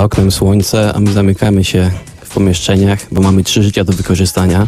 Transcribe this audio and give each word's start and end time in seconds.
Za 0.00 0.04
oknem 0.04 0.30
słońce, 0.30 0.92
a 0.94 1.00
my 1.00 1.12
zamykamy 1.12 1.64
się 1.64 1.90
w 2.24 2.34
pomieszczeniach, 2.34 2.98
bo 3.12 3.20
mamy 3.22 3.44
trzy 3.44 3.62
życia 3.62 3.84
do 3.84 3.92
wykorzystania. 3.92 4.66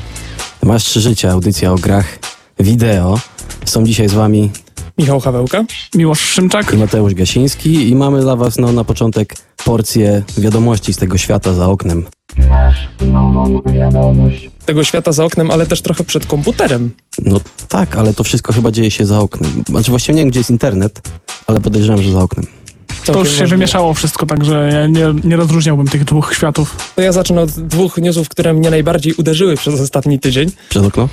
Masz 0.63 0.85
trzy 0.85 1.01
życia, 1.01 1.31
audycja 1.31 1.73
o 1.73 1.75
grach 1.75 2.19
wideo. 2.61 3.19
Są 3.65 3.85
dzisiaj 3.85 4.09
z 4.09 4.13
wami 4.15 4.51
Michał 4.99 5.21
Hawełka. 5.21 5.65
Miłosz 5.95 6.21
Szymczak. 6.21 6.75
i 6.75 6.77
Mateusz 6.77 7.15
Gasiński 7.15 7.89
i 7.89 7.95
mamy 7.95 8.21
dla 8.21 8.37
was 8.37 8.59
no, 8.59 8.73
na 8.73 8.85
początek 8.85 9.37
porcję 9.65 10.23
wiadomości 10.39 10.93
z 10.93 10.97
tego 10.97 11.19
świata 11.19 11.55
za 11.55 11.69
oknem. 11.69 12.07
Tego 14.67 14.85
świata 14.85 15.13
za 15.13 15.25
oknem, 15.25 15.51
ale 15.51 15.67
też 15.67 15.83
trochę 15.83 16.05
przed 16.05 16.27
komputerem. 16.27 16.91
No 17.25 17.41
tak, 17.69 17.97
ale 17.97 18.15
to 18.15 18.25
wszystko 18.25 18.53
chyba 18.53 18.71
dzieje 18.71 18.91
się 18.91 19.07
za 19.07 19.21
oknem. 19.21 19.65
Znaczy 19.69 19.91
właściwie 19.91 20.15
nie 20.17 20.23
wiem, 20.23 20.31
gdzie 20.31 20.41
jest 20.41 20.51
internet, 20.51 21.09
ale 21.47 21.61
podejrzewam, 21.61 22.03
że 22.03 22.13
za 22.13 22.21
oknem. 22.23 22.47
To 23.05 23.19
już 23.19 23.29
się 23.29 23.33
możliwe. 23.33 23.47
wymieszało 23.47 23.95
wszystko, 23.95 24.27
także 24.27 24.71
ja 24.73 24.87
nie, 24.87 25.15
nie 25.25 25.37
rozróżniałbym 25.37 25.89
tych 25.89 26.05
dwóch 26.05 26.35
światów. 26.35 26.77
To 26.97 27.03
ja 27.03 27.13
zacznę 27.13 27.41
od 27.41 27.51
dwóch 27.51 27.99
newsów, 27.99 28.29
które 28.29 28.55
mnie 28.55 28.71
najbardziej 28.71 29.15
uderzyły 29.15 29.57
przez 29.57 29.81
ostatni 29.81 30.19
tydzień. 30.19 30.51
Przez 30.69 30.85
okno? 30.85 31.09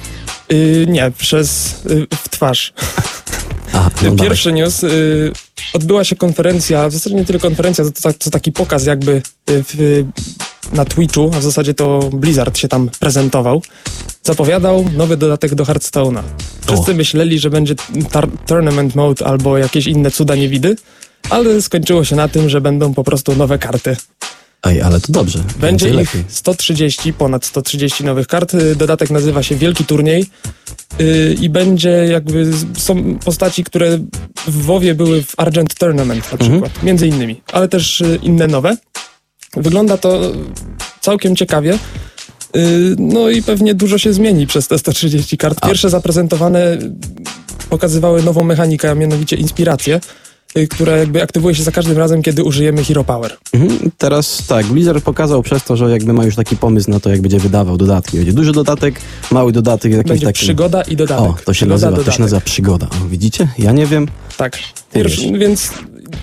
Yy, 0.50 0.86
nie, 0.90 1.12
przez 1.18 1.76
yy, 1.90 2.08
w 2.24 2.30
twarz. 2.30 2.74
Aha, 3.74 3.90
no. 4.04 4.24
Pierwszy 4.24 4.52
news. 4.52 4.82
Yy, 4.82 5.32
odbyła 5.74 6.04
się 6.04 6.16
konferencja, 6.16 6.90
w 6.90 6.94
zasadzie 6.94 7.16
nie 7.16 7.26
tyle 7.26 7.40
konferencja, 7.40 7.84
to, 7.86 7.92
to, 7.92 8.14
to 8.14 8.30
taki 8.30 8.52
pokaz 8.52 8.86
jakby 8.86 9.12
yy, 9.12 9.64
w, 9.64 10.06
na 10.74 10.86
Twitchu, 10.86 11.32
a 11.36 11.40
w 11.40 11.44
zasadzie 11.44 11.74
to 11.74 12.00
Blizzard 12.14 12.58
się 12.58 12.68
tam 12.68 12.90
prezentował. 13.00 13.62
Zapowiadał 14.24 14.86
nowy 14.98 15.18
dodatek 15.18 15.56
do 15.56 15.64
Hearthstone'a. 15.64 16.22
Wszyscy 16.66 16.92
O. 16.92 16.96
myśleli, 16.96 17.40
że 17.40 17.50
będzie 17.50 17.76
Tournament 18.46 18.96
Mode 18.96 19.26
albo 19.26 19.58
jakieś 19.58 19.88
inne 19.88 20.12
cuda 20.12 20.36
niewidy, 20.36 20.76
ale 21.30 21.62
skończyło 21.62 22.04
się 22.06 22.16
na 22.16 22.28
tym, 22.28 22.50
że 22.50 22.62
będą 22.62 22.94
po 22.94 23.04
prostu 23.04 23.36
nowe 23.36 23.60
karty. 23.60 23.96
Ej, 24.64 24.82
ale 24.82 25.00
to 25.00 25.14
dobrze. 25.14 25.40
Będzie 25.60 25.90
ich 25.90 25.96
lepiej. 25.96 26.24
130, 26.28 27.14
ponad 27.14 27.46
130 27.46 28.04
nowych 28.04 28.28
kart. 28.28 28.54
Y, 28.54 28.76
Dodatek 28.76 29.10
nazywa 29.10 29.44
się 29.44 29.56
Wielki 29.56 29.86
Turniej 29.86 30.26
y, 31.02 31.36
i 31.42 31.50
będzie 31.50 31.90
jakby, 31.90 32.52
są 32.78 33.20
postaci, 33.26 33.64
które 33.64 33.98
w 34.48 34.64
WoWie 34.64 34.96
były 34.96 35.24
w 35.24 35.34
Argent 35.38 35.76
Tournament 35.76 36.26
na 36.32 36.32
Mhm. 36.32 36.52
przykład, 36.62 36.84
między 36.84 37.08
innymi, 37.08 37.42
ale 37.54 37.68
też 37.68 38.02
y, 38.02 38.20
inne 38.24 38.48
nowe. 38.48 38.78
Wygląda 39.56 39.98
to 39.98 40.22
całkiem 41.02 41.36
ciekawie. 41.36 41.78
No 42.98 43.30
i 43.30 43.44
pewnie 43.44 43.74
dużo 43.74 43.98
się 43.98 44.14
zmieni 44.14 44.48
przez 44.48 44.68
te 44.68 44.80
130 44.80 45.38
kart. 45.38 45.58
A. 45.62 45.68
Pierwsze 45.68 45.90
zaprezentowane 45.90 46.78
pokazywały 47.70 48.24
nową 48.24 48.44
mechanikę, 48.44 48.92
a 48.92 48.96
mianowicie 48.96 49.36
inspirację, 49.36 50.00
która 50.70 50.98
jakby 50.98 51.24
aktywuje 51.24 51.56
się 51.56 51.64
za 51.64 51.72
każdym 51.72 51.98
razem, 51.98 52.22
kiedy 52.22 52.44
użyjemy 52.44 52.84
Hero 52.84 53.04
Power. 53.04 53.38
Mhm. 53.54 53.92
Teraz 53.98 54.48
tak, 54.48 54.66
Blizzard 54.66 55.04
pokazał 55.04 55.44
przez 55.44 55.64
to, 55.64 55.78
że 55.78 55.92
jakby 55.92 56.14
ma 56.14 56.26
już 56.26 56.36
taki 56.36 56.58
pomysł 56.58 56.92
na 56.92 57.00
to, 57.00 57.10
jak 57.10 57.22
będzie 57.22 57.40
wydawał 57.40 57.78
dodatki. 57.78 58.18
Będzie 58.18 58.34
duży 58.34 58.52
dodatek, 58.52 59.02
mały 59.32 59.52
dodatek, 59.52 59.92
jakiś 59.92 60.10
Będzie 60.10 60.26
taki... 60.26 60.40
przygoda 60.40 60.82
i 60.82 60.96
dodatek. 60.96 61.26
O, 61.26 61.36
to 61.46 61.54
się 61.54 61.58
przygoda, 61.58 61.74
nazywa, 61.74 61.92
to 61.92 61.98
dodatek. 61.98 62.14
się 62.14 62.22
nazywa 62.22 62.42
przygoda. 62.42 62.88
O, 63.06 63.10
widzicie? 63.10 63.48
Ja 63.58 63.72
nie 63.72 63.86
wiem. 63.86 64.08
Tak. 64.38 64.58
Pierwszy, 64.94 65.32
więc 65.38 65.72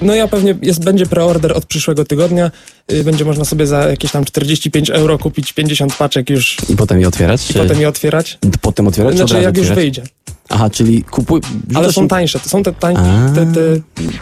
no 0.03 0.15
ja 0.15 0.29
pewnie 0.29 0.55
jest, 0.63 0.85
będzie 0.85 1.07
preorder 1.07 1.53
od 1.57 1.67
przyszłego 1.67 2.05
tygodnia. 2.05 2.51
Y, 2.93 3.05
będzie 3.05 3.25
można 3.25 3.45
sobie 3.45 3.67
za 3.67 3.79
jakieś 3.79 4.11
tam 4.11 4.25
45 4.25 4.91
euro 4.91 5.19
kupić 5.19 5.53
50 5.53 5.97
paczek 5.97 6.31
już 6.31 6.57
I 6.69 6.77
potem 6.77 7.01
je 7.01 7.09
otwierać? 7.09 7.51
i 7.51 7.53
czy... 7.53 7.59
potem 7.59 7.81
je 7.81 7.89
otwierać. 7.89 8.39
Potem 8.61 8.87
otwierać, 8.87 9.17
Znaczy 9.17 9.35
jak 9.35 9.57
już 9.57 9.67
otwierać? 9.67 9.85
wyjdzie. 9.85 10.03
Aha, 10.49 10.71
czyli 10.71 11.05
kupuj... 11.05 11.41
Ale 11.75 11.93
są 11.93 12.09
tańsze. 12.09 12.41
To 12.41 12.49
są 12.49 12.63
te, 12.63 12.73
tań, 12.73 12.97
te, 13.35 13.47
te 13.47 13.61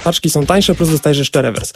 paczki 0.05 0.31
są 0.31 0.47
tańsze, 0.47 0.75
plus 0.75 0.91
dostajesz 0.91 1.19
jeszcze 1.19 1.43
rewers. 1.43 1.73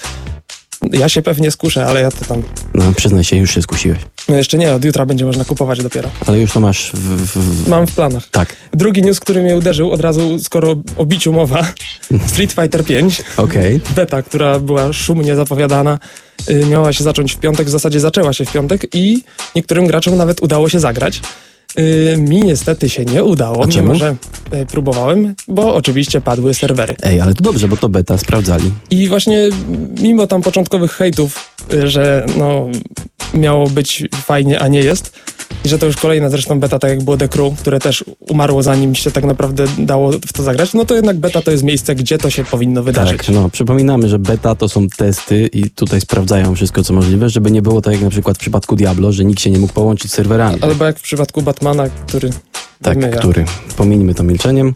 Ja 0.93 1.09
się 1.09 1.23
pewnie 1.23 1.51
skuszę, 1.51 1.87
ale 1.87 2.01
ja 2.03 2.11
to 2.11 2.25
tam... 2.25 2.43
No, 2.75 2.93
przyznaj 2.97 3.25
się, 3.25 3.37
już 3.37 3.55
się 3.55 3.63
skusiłeś. 3.63 3.99
No 4.29 4.37
jeszcze 4.37 4.59
nie, 4.59 4.75
od 4.75 4.85
jutra 4.85 5.07
będzie 5.07 5.25
można 5.25 5.45
kupować 5.45 5.83
dopiero. 5.83 6.11
Ale 6.27 6.41
już 6.41 6.53
to 6.53 6.61
masz 6.61 6.91
w... 6.95 7.27
w. 7.39 7.69
Mam 7.69 7.87
w 7.87 7.95
planach. 7.95 8.29
Tak, 8.31 8.57
Drugi 8.73 9.03
news, 9.03 9.21
który 9.21 9.43
mnie 9.43 9.57
uderzył, 9.57 9.93
od 9.93 10.01
razu 10.01 10.39
skoro 10.39 10.77
o 10.97 11.07
biciu 11.07 11.33
mowa, 11.33 11.67
Street 12.31 12.53
Fighter 12.53 12.85
5. 12.85 13.23
okej. 13.37 13.81
beta, 13.97 14.23
która 14.23 14.59
była 14.59 14.93
szumnie 14.93 15.37
zapowiadana, 15.37 15.99
y, 16.51 16.67
miała 16.67 16.93
się 16.93 17.05
zacząć 17.05 17.33
w 17.35 17.39
piątek, 17.39 17.67
w 17.67 17.71
zasadzie 17.71 18.01
zaczęła 18.01 18.33
się 18.33 18.45
w 18.45 18.53
piątek 18.53 18.87
i 18.95 19.23
niektórym 19.57 19.87
graczom 19.87 20.17
nawet 20.17 20.43
udało 20.43 20.69
się 20.69 20.81
zagrać. 20.81 21.21
Y, 21.79 22.17
Mi 22.19 22.41
niestety 22.43 22.89
się 22.89 23.05
nie 23.05 23.25
udało, 23.25 23.65
A 23.65 23.69
czemu? 23.69 23.83
mimo 23.87 23.95
że 23.99 24.17
y, 24.55 24.67
próbowałem, 24.67 25.35
bo 25.49 25.75
oczywiście 25.75 26.21
padły 26.21 26.55
serwery. 26.55 26.95
Ej, 27.03 27.21
ale 27.21 27.35
to 27.35 27.43
dobrze, 27.45 27.69
bo 27.69 27.77
to 27.77 27.89
beta 27.89 28.19
sprawdzali. 28.19 28.73
I 28.91 29.09
właśnie 29.09 29.49
mimo 30.01 30.27
tam 30.27 30.43
początkowych 30.43 30.93
hejtów, 30.93 31.51
y, 31.75 31.89
że 31.89 32.27
no 32.37 32.67
miało 33.35 33.67
być 33.71 34.05
fajnie, 34.15 34.61
a 34.61 34.69
nie 34.69 34.81
jest, 34.81 35.13
i 35.65 35.69
że 35.69 35.79
to 35.79 35.87
już 35.87 35.97
kolejna 35.97 36.31
zresztą 36.31 36.61
beta, 36.61 36.79
tak 36.79 36.91
jak 36.91 37.03
było 37.03 37.17
The 37.17 37.29
Crew, 37.29 37.61
które 37.61 37.81
też 37.81 38.05
umarło 38.21 38.63
zanim 38.63 38.95
się 38.95 39.11
tak 39.11 39.25
naprawdę 39.25 39.65
dało 39.79 40.13
w 40.27 40.33
to 40.33 40.43
zagrać, 40.43 40.75
no 40.75 40.85
to 40.85 40.95
jednak 40.95 41.17
beta 41.17 41.43
to 41.43 41.51
jest 41.51 41.65
miejsce, 41.65 41.95
gdzie 41.95 42.19
to 42.19 42.31
się 42.31 42.45
powinno 42.45 42.83
wydarzyć. 42.83 43.19
Tak, 43.19 43.29
no, 43.35 43.49
przypominamy, 43.49 44.09
że 44.09 44.19
beta 44.19 44.55
to 44.55 44.69
są 44.69 44.89
testy 44.89 45.47
i 45.53 45.71
tutaj 45.71 46.01
sprawdzają 46.01 46.55
wszystko, 46.55 46.85
co 46.85 46.93
możliwe, 46.93 47.29
żeby 47.29 47.51
nie 47.51 47.63
było 47.63 47.81
tak 47.83 47.95
jak 47.95 48.03
na 48.03 48.11
przykład 48.11 48.37
w 48.37 48.41
przypadku 48.41 48.77
Diablo, 48.77 49.13
że 49.13 49.25
nikt 49.25 49.41
się 49.41 49.51
nie 49.51 49.59
mógł 49.59 49.73
połączyć 49.73 50.11
z 50.11 50.15
serwerami. 50.15 50.63
Albo 50.63 50.85
jak 50.85 50.99
w 50.99 51.03
przypadku 51.03 51.43
Batmana, 51.43 51.85
który... 52.07 52.31
tak, 52.83 52.99
myja. 52.99 53.17
który. 53.17 53.45
Pomińmy 53.77 54.15
to 54.15 54.23
milczeniem, 54.23 54.75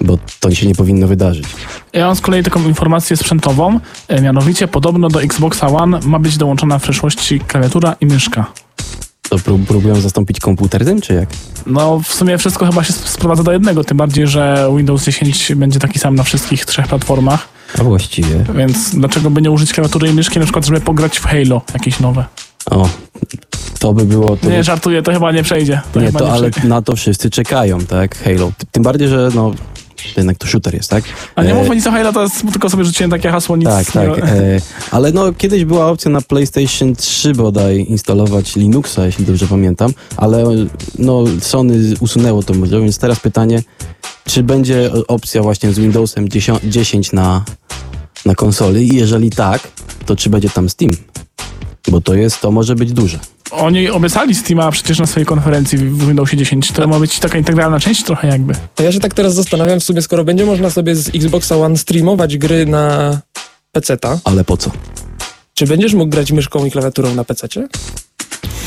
bo 0.00 0.18
to 0.40 0.54
się 0.54 0.66
nie 0.66 0.74
powinno 0.74 1.06
wydarzyć. 1.06 1.46
Ja 1.92 2.06
mam 2.06 2.16
z 2.16 2.20
kolei 2.20 2.42
taką 2.42 2.68
informację 2.68 3.16
sprzętową, 3.16 3.80
e, 4.08 4.20
mianowicie 4.20 4.68
podobno 4.68 5.08
do 5.08 5.22
Xboxa 5.22 5.66
One 5.66 6.00
ma 6.04 6.18
być 6.18 6.36
dołączona 6.36 6.78
w 6.78 6.82
przyszłości 6.82 7.40
klawiatura 7.40 7.96
i 8.00 8.06
myszka. 8.06 8.46
To 9.28 9.36
pró- 9.36 9.66
próbują 9.66 10.00
zastąpić 10.00 10.40
komputer 10.40 10.84
tym, 10.84 11.00
czy 11.00 11.14
jak? 11.14 11.28
No 11.66 12.00
w 12.00 12.14
sumie 12.14 12.38
wszystko 12.38 12.66
chyba 12.66 12.84
się 12.84 12.92
sprowadza 12.92 13.42
do 13.42 13.52
jednego, 13.52 13.84
tym 13.84 13.96
bardziej, 13.96 14.26
że 14.26 14.70
Windows 14.76 15.04
10 15.04 15.52
będzie 15.56 15.78
taki 15.80 15.98
sam 15.98 16.14
na 16.14 16.22
wszystkich 16.22 16.64
trzech 16.66 16.86
platformach, 16.88 17.48
A 17.78 17.82
właściwie. 17.84 18.44
więc 18.54 18.90
dlaczego 18.94 19.30
by 19.30 19.42
nie 19.42 19.50
użyć 19.50 19.72
klawiatury 19.72 20.08
i 20.08 20.12
myszki 20.12 20.38
na 20.38 20.44
przykład, 20.44 20.66
żeby 20.66 20.80
pograć 20.80 21.18
w 21.18 21.24
Halo 21.24 21.62
jakieś 21.74 22.00
nowe? 22.00 22.24
O, 22.70 22.88
to 23.78 23.92
by 23.92 24.04
było... 24.04 24.36
To 24.36 24.50
Nie, 24.50 24.56
by... 24.56 24.64
żartuję, 24.64 25.02
to 25.02 25.12
chyba 25.12 25.32
nie 25.32 25.42
przejdzie. 25.42 25.80
To 25.92 26.00
nie, 26.00 26.12
to, 26.12 26.24
nie 26.24 26.32
ale 26.32 26.50
na 26.64 26.82
to 26.82 26.96
wszyscy 26.96 27.30
czekają, 27.30 27.80
tak? 27.80 28.18
Halo. 28.24 28.52
Ty- 28.58 28.66
Tym 28.72 28.82
bardziej, 28.82 29.08
że 29.08 29.30
no, 29.34 29.54
to 30.02 30.20
jednak 30.20 30.38
to 30.38 30.46
shooter 30.46 30.74
jest, 30.74 30.90
tak? 30.90 31.04
A 31.34 31.42
nie 31.42 31.52
E, 31.52 31.54
mówmy 31.54 31.76
nic 31.76 31.86
o 31.86 31.90
Halo, 31.90 32.12
to 32.12 32.22
jest, 32.22 32.42
tylko 32.52 32.70
sobie 32.70 32.84
rzuciłem 32.84 33.10
takie 33.10 33.30
hasło, 33.30 33.56
nic 33.56 33.68
Tak, 33.68 33.92
tak. 33.92 34.06
nie... 34.06 34.22
E, 34.22 34.60
ale 34.90 35.12
no 35.12 35.32
kiedyś 35.32 35.64
była 35.64 35.86
opcja 35.86 36.10
na 36.10 36.20
PlayStation 36.20 36.96
3 36.96 37.32
bodaj 37.34 37.86
instalować 37.88 38.56
Linuxa, 38.56 39.06
jeśli 39.06 39.24
dobrze 39.24 39.46
pamiętam, 39.46 39.92
ale 40.16 40.44
no 40.98 41.24
Sony 41.40 41.94
usunęło 42.00 42.42
to 42.42 42.54
możliwość, 42.54 42.82
więc 42.84 42.98
teraz 42.98 43.20
pytanie, 43.20 43.62
czy 44.26 44.42
będzie 44.42 44.90
opcja 45.08 45.42
właśnie 45.42 45.72
z 45.72 45.78
Windowsem 45.78 46.28
10, 46.28 46.60
10 46.64 47.12
na, 47.12 47.44
na 48.26 48.34
konsoli 48.34 48.88
i 48.88 48.96
jeżeli 48.96 49.30
tak, 49.30 49.68
to 50.06 50.16
czy 50.16 50.30
będzie 50.30 50.50
tam 50.50 50.68
Steam? 50.68 50.90
Bo 51.88 52.00
to 52.00 52.14
jest, 52.14 52.40
to 52.40 52.50
może 52.50 52.74
być 52.74 52.92
duże. 52.92 53.18
Oni 53.50 53.90
obiecali 53.90 54.34
Steama 54.34 54.70
przecież 54.70 54.98
na 54.98 55.06
swojej 55.06 55.26
konferencji 55.26 55.78
w 55.78 56.06
Windowsie 56.06 56.36
10. 56.36 56.72
To 56.72 56.88
ma 56.88 57.00
być 57.00 57.18
taka 57.18 57.38
integralna 57.38 57.80
część 57.80 58.04
trochę 58.04 58.28
jakby. 58.28 58.54
To 58.74 58.82
ja 58.82 58.92
się 58.92 59.00
tak 59.00 59.14
teraz 59.14 59.34
zastanawiam 59.34 59.80
w 59.80 59.84
sumie, 59.84 60.02
skoro 60.02 60.24
będzie 60.24 60.46
można 60.46 60.70
sobie 60.70 60.94
z 60.96 61.08
Xboxa 61.08 61.56
One 61.56 61.76
streamować 61.76 62.38
gry 62.38 62.66
na 62.66 63.18
PC-ta, 63.72 64.18
Ale 64.24 64.44
po 64.44 64.56
co? 64.56 64.70
czy 65.54 65.66
będziesz 65.66 65.94
mógł 65.94 66.10
grać 66.10 66.32
myszką 66.32 66.64
i 66.64 66.70
klawiaturą 66.70 67.14
na 67.14 67.24
PC-cie? 67.24 67.68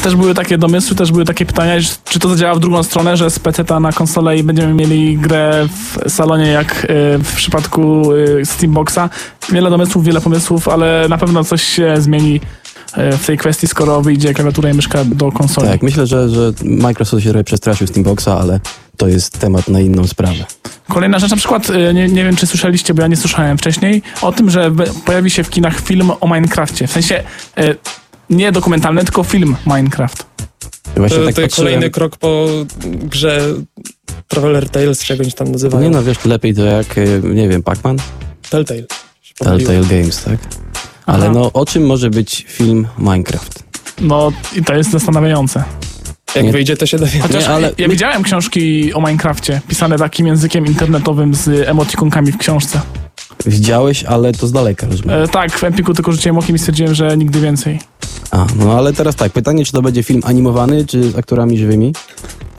Też 0.03 0.15
były 0.15 0.33
takie 0.33 0.57
domysły, 0.57 0.95
też 0.95 1.11
były 1.11 1.25
takie 1.25 1.45
pytania, 1.45 1.75
czy 2.05 2.19
to 2.19 2.29
zadziała 2.29 2.55
w 2.55 2.59
drugą 2.59 2.83
stronę, 2.83 3.17
że 3.17 3.29
z 3.29 3.39
PC 3.39 3.79
na 3.79 3.91
konsolę 3.91 4.37
i 4.37 4.43
będziemy 4.43 4.73
mieli 4.73 5.17
grę 5.17 5.67
w 5.67 6.11
salonie 6.11 6.47
jak 6.47 6.83
y, 6.83 6.87
w 7.23 7.33
przypadku 7.35 8.13
y, 8.13 8.45
Steamboxa. 8.45 9.09
Wiele 9.51 9.69
domysłów, 9.69 10.05
wiele 10.05 10.21
pomysłów, 10.21 10.67
ale 10.67 11.05
na 11.09 11.17
pewno 11.17 11.43
coś 11.43 11.63
się 11.63 11.93
zmieni 11.97 12.41
w 12.97 13.25
tej 13.25 13.37
kwestii, 13.37 13.67
skoro 13.67 14.01
wyjdzie 14.01 14.33
klawiatura 14.33 14.69
i 14.69 14.73
myszka 14.73 15.05
do 15.05 15.31
konsoli. 15.31 15.67
Tak, 15.67 15.83
myślę, 15.83 16.07
że, 16.07 16.29
że 16.29 16.53
Microsoft 16.63 17.23
się 17.23 17.29
trochę 17.29 17.43
przestraszył 17.43 17.87
Steamboxa, 17.87 18.27
ale 18.27 18.59
to 18.97 19.07
jest 19.07 19.39
temat 19.39 19.67
na 19.67 19.79
inną 19.79 20.07
sprawę. 20.07 20.45
Kolejna 20.89 21.19
rzecz, 21.19 21.31
na 21.31 21.37
przykład, 21.37 21.69
y, 21.69 21.93
nie, 21.93 22.07
nie 22.07 22.23
wiem 22.23 22.35
czy 22.35 22.47
słyszeliście, 22.47 22.93
bo 22.93 23.01
ja 23.01 23.07
nie 23.07 23.17
słyszałem 23.17 23.57
wcześniej, 23.57 24.01
o 24.21 24.31
tym, 24.31 24.49
że 24.49 24.71
pojawi 25.05 25.29
się 25.29 25.43
w 25.43 25.49
kinach 25.49 25.79
film 25.81 26.11
o 26.19 26.27
Minecrafcie. 26.27 26.87
W 26.87 26.91
sensie 26.91 27.23
y, 27.59 27.75
nie 28.29 28.51
dokumentalny, 28.51 29.03
tylko 29.03 29.23
film 29.23 29.55
Minecraft. 29.65 30.25
Właśnie 30.97 31.17
To, 31.17 31.25
tak 31.25 31.35
to 31.35 31.41
patrzyłem- 31.41 31.55
kolejny 31.55 31.89
krok 31.89 32.17
po 32.17 32.47
grze 32.85 33.41
Traveler 34.27 34.69
Tales, 34.69 35.03
czy 35.03 35.13
jak 35.13 35.21
oni 35.21 35.31
tam 35.31 35.51
nazywają. 35.51 35.83
Nie 35.83 35.89
no, 35.89 36.03
wiesz, 36.03 36.25
lepiej 36.25 36.55
to 36.55 36.63
jak, 36.63 36.97
e, 36.97 37.05
nie 37.23 37.49
wiem, 37.49 37.63
Pac-Man? 37.63 37.97
Telltale. 38.49 38.83
Telltale 39.37 39.81
Games, 39.89 40.23
tak? 40.23 40.37
Ale 41.11 41.25
Aha. 41.25 41.33
no, 41.33 41.51
o 41.53 41.65
czym 41.65 41.85
może 41.85 42.09
być 42.09 42.45
film 42.47 42.87
Minecraft? 42.97 43.63
No 44.01 44.31
i 44.55 44.63
to 44.63 44.73
jest 44.75 44.91
zastanawiające. 44.91 45.63
Jak 46.35 46.45
Nie. 46.45 46.51
wyjdzie, 46.51 46.77
to 46.77 46.85
się 46.85 46.97
dowiemy. 46.97 47.21
Chociaż 47.21 47.43
Nie, 47.43 47.49
ale 47.49 47.71
ja, 47.77 47.87
widziałem 47.87 48.23
książki 48.23 48.93
o 48.93 48.99
Minecrafcie, 48.99 49.61
pisane 49.67 49.97
takim 49.97 50.27
językiem 50.27 50.65
internetowym 50.65 51.35
z 51.35 51.67
emotikonkami 51.67 52.31
w 52.31 52.37
książce. 52.37 52.81
Widziałeś, 53.45 54.03
ale 54.03 54.31
to 54.31 54.47
z 54.47 54.51
daleka, 54.51 54.87
rozumiem. 54.87 55.23
E, 55.23 55.27
tak, 55.27 55.51
w 55.51 55.63
Empiku 55.63 55.93
tylko 55.93 56.11
rzuciłem 56.11 56.37
okiem 56.37 56.55
i 56.55 56.59
stwierdziłem, 56.59 56.95
że 56.95 57.17
nigdy 57.17 57.39
więcej. 57.39 57.79
A, 58.31 58.45
no 58.55 58.77
ale 58.77 58.93
teraz 58.93 59.15
tak, 59.15 59.31
pytanie, 59.31 59.65
czy 59.65 59.71
to 59.71 59.81
będzie 59.81 60.03
film 60.03 60.21
animowany, 60.25 60.85
czy 60.85 61.11
z 61.11 61.17
aktorami 61.17 61.57
żywymi? 61.57 61.93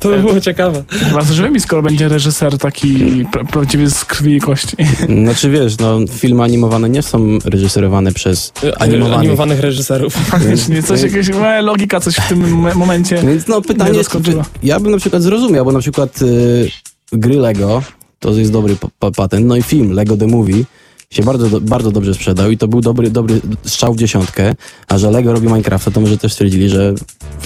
To 0.02 0.08
by 0.08 0.18
było 0.18 0.40
ciekawe. 0.40 0.84
Z 1.22 1.30
żywymi, 1.30 1.60
skoro 1.60 1.82
będzie 1.82 2.08
reżyser 2.08 2.58
taki 2.58 3.24
pra 3.32 3.44
prawdziwie 3.44 3.90
z 3.90 4.04
krwi 4.04 4.36
i 4.36 4.40
kości. 4.40 4.76
Znaczy 5.22 5.50
wiesz, 5.50 5.78
no 5.78 5.98
filmy 6.10 6.42
animowane 6.42 6.88
nie 6.88 7.02
są 7.02 7.38
reżyserowane 7.44 8.12
przez 8.12 8.52
Y, 8.64 8.76
animowanych. 8.76 9.18
Animowanych 9.18 9.60
reżyserów. 9.60 10.14
Faktycznie, 10.30 10.82
coś, 10.82 11.02
jakieś 11.02 11.28
e, 11.30 11.62
logika 11.62 12.00
coś 12.00 12.14
w 12.16 12.28
tym 12.28 12.50
mo- 12.50 12.74
momencie. 12.74 13.16
Więc 13.22 13.48
no 13.48 13.56
Nie 13.56 13.62
pytanie, 13.62 13.94
zaskoczyła. 13.94 14.44
ja 14.62 14.80
bym 14.80 14.92
na 14.92 14.98
przykład 14.98 15.22
zrozumiał, 15.22 15.64
bo 15.64 15.72
na 15.72 15.80
przykład 15.80 16.22
y, 16.22 16.70
gry 17.12 17.34
Lego, 17.36 17.82
to 18.18 18.30
jest 18.30 18.52
dobry 18.52 18.76
pa- 18.76 18.88
pa- 18.98 19.10
patent, 19.10 19.46
no 19.46 19.56
i 19.56 19.62
film 19.62 19.92
Lego 19.92 20.16
The 20.16 20.26
Movie 20.26 20.64
się 21.10 21.22
bardzo, 21.22 21.48
do, 21.48 21.60
bardzo 21.60 21.90
dobrze 21.90 22.14
sprzedał 22.14 22.50
i 22.50 22.58
to 22.58 22.68
był 22.68 22.80
dobry, 22.80 23.10
dobry 23.10 23.40
strzał 23.64 23.94
w 23.94 23.96
dziesiątkę, 23.96 24.54
a 24.88 24.98
że 24.98 25.10
Lego 25.10 25.32
robi 25.32 25.46
Minecrafta, 25.46 25.90
to 25.90 26.00
może 26.00 26.18
też 26.18 26.32
stwierdzili, 26.32 26.68
że 26.68 26.94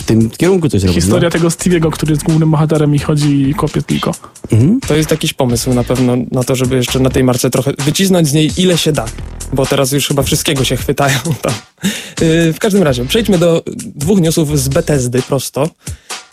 tym 0.06 0.30
kierunku 0.30 0.68
coś 0.68 0.82
robią. 0.82 0.94
Historia 0.94 1.30
tego 1.30 1.48
Stevie'ego, 1.48 1.90
który 1.90 2.12
jest 2.12 2.22
głównym 2.22 2.50
bohaterem 2.50 2.94
i 2.94 2.98
chodzi 2.98 3.50
i 3.50 3.54
kopie 3.54 3.82
tylko. 3.82 4.10
No. 4.52 4.58
Mhm. 4.58 4.80
To 4.80 4.96
jest 4.96 5.10
jakiś 5.10 5.32
pomysł 5.32 5.74
na 5.74 5.84
pewno 5.84 6.16
na 6.30 6.44
to, 6.44 6.56
żeby 6.56 6.76
jeszcze 6.76 6.98
na 6.98 7.10
tej 7.10 7.24
marce 7.24 7.50
trochę 7.50 7.72
wycisnąć 7.78 8.28
z 8.28 8.32
niej 8.32 8.50
ile 8.56 8.78
się 8.78 8.92
da. 8.92 9.04
Bo 9.52 9.66
teraz 9.66 9.92
już 9.92 10.08
chyba 10.08 10.22
wszystkiego 10.22 10.64
się 10.64 10.76
chwytają 10.76 11.18
tam. 11.42 11.52
Yy, 12.20 12.52
w 12.52 12.58
każdym 12.58 12.82
razie, 12.82 13.04
przejdźmy 13.04 13.38
do 13.38 13.62
dwóch 13.76 14.20
newsów 14.20 14.60
z 14.60 14.68
Bethesdy 14.68 15.22
prosto. 15.22 15.70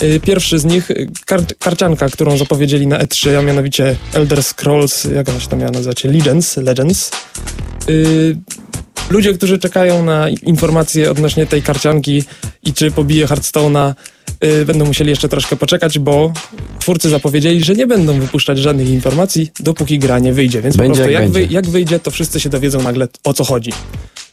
Yy, 0.02 0.20
Pierwszy 0.20 0.60
z 0.60 0.66
nich, 0.66 0.92
kar 1.26 1.42
karcianka, 1.60 2.10
którą 2.10 2.38
zapowiedzieli 2.38 2.88
na 2.88 3.00
E3, 3.00 3.36
a 3.36 3.42
mianowicie 3.42 3.96
Elder 4.14 4.44
Scrolls, 4.44 5.04
jak 5.04 5.30
ona 5.30 5.40
się 5.40 5.48
tam 5.48 5.60
miała 5.60 5.72
nazywać? 5.72 6.04
Legends. 6.04 6.58
Legends. 6.58 7.12
Yy, 7.88 8.38
Ludzie, 9.10 9.34
którzy 9.34 9.60
czekają 9.60 10.06
na 10.06 10.30
informacje 10.30 11.12
odnośnie 11.12 11.46
tej 11.46 11.62
karcianki 11.62 12.24
i 12.64 12.74
czy 12.74 12.92
pobije 12.92 13.26
Hearthstone'a, 13.26 13.94
yy, 14.42 14.66
będą 14.66 14.86
musieli 14.86 15.10
jeszcze 15.10 15.30
troszkę 15.30 15.56
poczekać, 15.56 16.00
bo 16.00 16.34
twórcy 16.80 17.10
zapowiedzieli, 17.10 17.64
że 17.64 17.76
nie 17.76 17.88
będą 17.88 18.20
wypuszczać 18.20 18.60
żadnych 18.60 18.90
informacji, 18.90 19.52
dopóki 19.60 20.00
gra 20.00 20.20
nie 20.20 20.34
wyjdzie. 20.34 20.62
Więc 20.62 20.78
Będzie 20.78 20.92
po 20.92 20.96
prostu 20.96 21.12
jak 21.12 21.24
jak, 21.24 21.32
wy, 21.32 21.54
jak 21.54 21.68
wyjdzie, 21.68 22.00
to 22.00 22.12
wszyscy 22.12 22.40
się 22.40 22.50
dowiedzą 22.50 22.82
nagle 22.82 23.08
o 23.24 23.34
co 23.34 23.44
chodzi. 23.44 23.72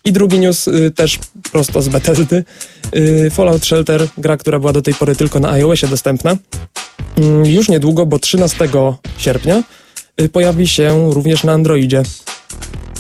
I 0.04 0.12
drugi 0.12 0.38
news 0.38 0.68
y, 0.68 0.90
też 0.90 1.18
prosto 1.52 1.82
z 1.82 1.88
Bethesdy. 1.88 2.44
Y, 2.96 3.30
Fallout 3.30 3.64
Shelter, 3.64 4.08
gra, 4.18 4.36
która 4.36 4.58
była 4.58 4.72
do 4.72 4.82
tej 4.82 4.94
pory 4.94 5.16
tylko 5.16 5.40
na 5.40 5.50
iOSie 5.50 5.88
dostępna. 5.88 6.36
Mm, 7.16 7.46
już 7.46 7.68
niedługo, 7.68 8.06
bo 8.06 8.18
13 8.18 8.68
sierpnia 9.18 9.62
y, 10.20 10.28
pojawi 10.28 10.68
się 10.68 11.10
również 11.14 11.44
na 11.44 11.52
Androidzie. 11.52 12.02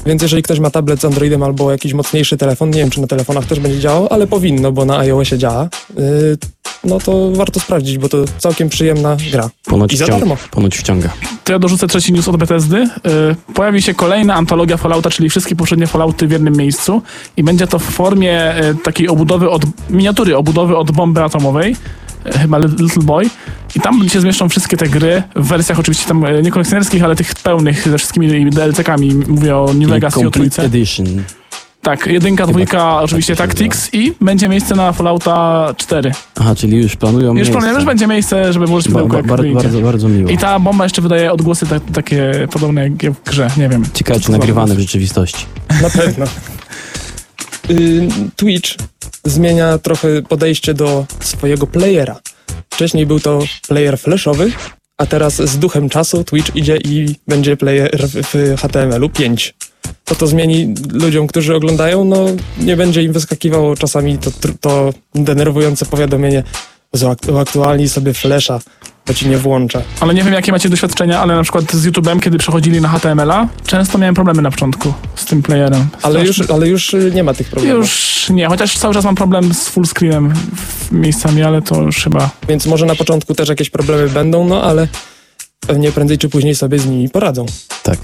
Więc 0.06 0.22
jeżeli 0.22 0.42
ktoś 0.42 0.58
ma 0.58 0.70
tablet 0.70 1.00
z 1.00 1.04
Androidem 1.04 1.42
albo 1.42 1.70
jakiś 1.72 1.92
mocniejszy 1.94 2.36
telefon, 2.36 2.70
nie 2.70 2.80
wiem 2.80 2.90
czy 2.90 3.00
na 3.00 3.06
telefonach 3.06 3.46
też 3.46 3.60
będzie 3.60 3.80
działał, 3.80 4.08
ale 4.10 4.26
powinno, 4.26 4.72
bo 4.72 4.84
na 4.84 4.98
iOSie 4.98 5.38
działa, 5.38 5.68
y, 5.98 6.38
no 6.84 6.98
to 7.00 7.30
warto 7.30 7.60
sprawdzić, 7.60 7.98
bo 7.98 8.08
to 8.08 8.18
całkiem 8.38 8.68
przyjemna 8.68 9.16
gra. 9.32 9.50
Ponoć, 9.64 9.92
I 9.92 9.96
za 9.96 10.04
wciąga, 10.04 10.20
darmo. 10.20 10.36
ponoć 10.50 10.78
wciąga. 10.78 11.10
To 11.44 11.52
ja 11.52 11.58
dorzucę 11.58 11.86
trzeci 11.86 12.12
news 12.12 12.28
od 12.28 12.36
Bethesdy. 12.36 12.76
Y, 12.76 13.52
pojawi 13.54 13.82
się 13.82 13.94
kolejna 13.94 14.34
antologia 14.34 14.76
Fallouta, 14.76 15.10
czyli 15.10 15.30
wszystkie 15.30 15.56
poprzednie 15.56 15.86
Fallouty 15.86 16.26
w 16.26 16.30
jednym 16.30 16.56
miejscu 16.56 17.02
i 17.36 17.42
będzie 17.44 17.66
to 17.66 17.78
w 17.78 17.82
formie 17.82 18.64
y, 18.64 18.74
takiej 18.84 19.08
obudowy 19.08 19.50
od, 19.50 19.62
miniatury 19.90 20.36
obudowy 20.36 20.76
od 20.76 20.90
bomby 20.90 21.22
atomowej, 21.22 21.76
chyba 22.24 22.58
Little 22.58 23.02
Boy. 23.02 23.30
I 23.76 23.80
tam 23.80 24.08
się 24.08 24.20
zmieszczą 24.20 24.48
wszystkie 24.48 24.76
te 24.76 24.88
gry 24.88 25.22
w 25.36 25.48
wersjach 25.48 25.78
oczywiście 25.78 26.08
tam 26.08 26.24
y, 26.24 26.42
nie 26.42 26.50
kolekcjonerskich, 26.50 27.04
ale 27.04 27.16
tych 27.16 27.34
pełnych 27.34 27.88
ze 27.88 27.98
wszystkimi 27.98 28.50
DLC-kami. 28.50 29.14
Mówię 29.14 29.56
o 29.56 29.70
New 29.74 30.16
i 30.16 30.26
o 30.26 30.30
trójce. 30.30 30.62
Edition. 30.62 31.06
Tak, 31.82 32.06
jedynka, 32.06 32.42
Chyba 32.42 32.52
dwójka, 32.52 33.00
oczywiście 33.00 33.36
tak 33.36 33.50
się 33.50 33.56
Tactics 33.56 33.94
i 33.94 34.14
będzie 34.20 34.48
miejsce 34.48 34.74
na 34.74 34.92
Fallouta 34.92 35.66
4. 35.76 36.12
Aha, 36.40 36.54
czyli 36.54 36.76
już 36.76 36.96
planują 36.96 37.34
Już 37.34 37.50
planujemy, 37.50 37.80
że 37.80 37.86
będzie 37.86 38.06
miejsce, 38.06 38.52
żeby 38.52 38.66
włożyć 38.66 38.92
Ba, 38.92 39.00
pudełko 39.00 39.12
ba, 39.12 39.18
jak 39.18 39.54
bardzo, 39.54 39.62
bardzo, 39.62 39.80
bardzo 39.80 40.08
miło. 40.08 40.30
I 40.30 40.38
ta 40.38 40.58
bomba 40.58 40.84
jeszcze 40.84 41.02
wydaje 41.02 41.32
odgłosy 41.32 41.66
ta, 41.66 41.80
takie 41.80 42.48
podobne 42.52 42.82
jak 42.82 43.14
w 43.14 43.24
grze, 43.24 43.50
nie 43.56 43.68
wiem. 43.68 43.84
Ciekawe, 43.94 44.20
czy 44.20 44.32
nagrywane 44.32 44.74
w 44.74 44.78
rzeczywistości. 44.80 45.46
Na 45.82 45.90
pewno. 45.90 46.26
Y, 47.70 48.08
Twitch 48.36 48.74
zmienia 49.24 49.78
trochę 49.78 50.22
podejście 50.22 50.74
do 50.74 51.06
swojego 51.20 51.66
playera. 51.66 52.20
Wcześniej 52.70 53.06
był 53.06 53.20
to 53.20 53.42
player 53.68 53.98
flashowy, 53.98 54.52
a 54.98 55.06
teraz 55.06 55.34
z 55.34 55.58
duchem 55.58 55.88
czasu 55.88 56.24
Twitch 56.24 56.56
idzie 56.56 56.76
i 56.76 57.16
będzie 57.28 57.56
player 57.56 57.90
w, 58.08 58.56
HTML-u 58.60 59.08
5. 59.08 59.54
To 60.04 60.14
to 60.14 60.26
zmieni 60.26 60.74
ludziom, 60.92 61.26
którzy 61.26 61.54
oglądają, 61.54 62.04
no 62.04 62.26
nie 62.58 62.76
będzie 62.76 63.02
im 63.02 63.12
wyskakiwało 63.12 63.76
czasami 63.76 64.18
to, 64.18 64.30
to 64.60 64.92
denerwujące 65.14 65.86
powiadomienie 65.86 66.42
"Zak- 66.42 66.79
uaktualnij 67.32 67.88
sobie 67.88 68.14
flasha, 68.14 68.60
bo 69.06 69.14
ci 69.14 69.28
nie 69.28 69.38
włącza. 69.38 69.82
Ale 70.00 70.14
nie 70.14 70.22
wiem, 70.22 70.32
jakie 70.32 70.52
macie 70.52 70.68
doświadczenia, 70.68 71.20
ale 71.20 71.34
na 71.36 71.42
przykład 71.42 71.72
z 71.72 71.86
YouTube'em, 71.86 72.20
kiedy 72.20 72.38
przechodzili 72.38 72.80
na 72.80 72.88
HTML-a, 72.88 73.48
często 73.66 73.98
miałem 73.98 74.14
problemy 74.14 74.42
na 74.42 74.50
początku 74.50 74.92
z 75.16 75.24
tym 75.24 75.42
playerem. 75.42 75.88
Ale 76.02 76.20
Strasznie. 76.20 76.42
już, 76.44 76.50
ale 76.50 76.68
już 76.68 76.94
y, 76.94 77.12
nie 77.14 77.24
ma 77.24 77.34
tych 77.34 77.48
problemów. 77.48 77.78
Już 77.78 78.26
nie, 78.30 78.46
chociaż 78.46 78.78
cały 78.78 78.94
czas 78.94 79.04
mam 79.04 79.14
problem 79.14 79.54
z 79.54 79.68
full 79.68 79.86
screenem 79.86 80.34
w- 80.56 80.92
miejscami, 80.92 81.42
ale 81.42 81.62
to 81.62 81.82
już 81.82 81.96
chyba... 82.04 82.30
Więc 82.48 82.66
może 82.66 82.86
na 82.86 82.94
początku 82.94 83.34
też 83.34 83.48
jakieś 83.48 83.70
problemy 83.70 84.08
będą, 84.08 84.48
no 84.48 84.62
ale 84.62 84.88
pewnie 85.66 85.92
prędzej 85.92 86.18
czy 86.18 86.28
później 86.28 86.54
sobie 86.54 86.78
z 86.78 86.86
nimi 86.86 87.08
poradzą. 87.08 87.46
Tak. 87.82 87.98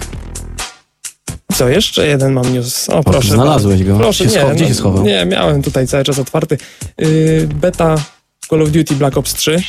Co, 1.55 1.69
jeszcze 1.69 2.07
jeden 2.07 2.33
mam 2.33 2.53
news. 2.55 2.89
O, 2.91 3.03
proszę. 3.05 3.29
znalazłeś 3.29 3.85
go. 3.85 3.97
Proszę, 3.97 4.25
Się 4.25 4.31
nie, 4.31 4.37
scho- 4.45 4.55
gdzie 4.55 4.63
no, 4.63 4.69
się 4.69 4.75
schował? 4.75 5.05
Nie, 5.05 5.27
miałem 5.27 5.63
tutaj 5.63 5.87
cały 5.87 6.05
czas 6.05 6.19
otwarty. 6.19 6.59
Yy, 6.99 7.49
beta 7.55 7.97
Call 8.51 8.63
of 8.63 8.71
Duty 8.71 8.95
Black 8.95 9.17
Ops 9.17 9.35
3. 9.35 9.63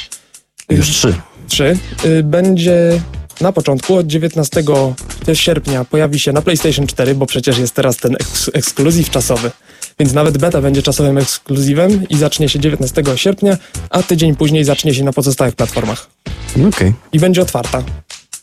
Już 0.70 0.90
trzy. 0.90 1.16
3 1.48 1.78
yy, 2.04 2.24
będzie 2.24 3.02
na 3.42 3.52
początku, 3.52 3.96
od 3.96 4.08
19 4.08 4.64
sierpnia 5.34 5.86
pojawi 5.86 6.20
się 6.20 6.32
na 6.32 6.42
PlayStation 6.42 6.88
4, 6.88 7.16
bo 7.16 7.26
przecież 7.26 7.58
jest 7.58 7.74
teraz 7.74 7.98
ten 7.98 8.16
eks 8.16 8.50
ekskluzyw 8.54 9.10
czasowy. 9.10 9.52
Więc 10.00 10.14
nawet 10.14 10.38
beta 10.38 10.62
będzie 10.62 10.82
czasowym 10.82 11.18
ekskluzywem 11.18 12.10
i 12.10 12.18
zacznie 12.18 12.50
się 12.50 12.60
19 12.60 13.04
sierpnia, 13.16 13.58
a 13.90 14.04
tydzień 14.04 14.36
później 14.36 14.64
zacznie 14.64 14.94
się 14.94 15.04
na 15.04 15.14
pozostałych 15.14 15.56
platformach. 15.56 16.08
No 16.56 16.68
Okej. 16.68 16.94
i 17.14 17.20
będzie 17.20 17.42
otwarta, 17.42 17.84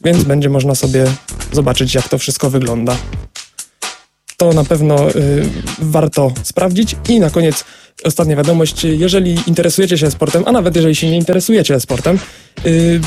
więc 0.04 0.24
będzie 0.24 0.48
można 0.48 0.74
sobie 0.74 1.04
zobaczyć, 1.52 1.94
jak 1.94 2.08
to 2.08 2.18
wszystko 2.18 2.50
wygląda. 2.50 2.96
To 4.36 4.52
na 4.52 4.64
pewno 4.64 5.10
y, 5.10 5.48
warto 5.78 6.32
sprawdzić. 6.42 6.96
I 7.08 7.20
na 7.20 7.30
koniec 7.30 7.64
ostatnia 8.04 8.36
wiadomość. 8.36 8.84
Jeżeli 8.84 9.38
interesujecie 9.46 9.98
się 9.98 10.10
sportem, 10.10 10.42
a 10.46 10.52
nawet 10.52 10.76
jeżeli 10.76 10.94
się 10.94 11.10
nie 11.10 11.16
interesujecie 11.16 11.80
sportem, 11.80 12.18
y, 12.66 13.00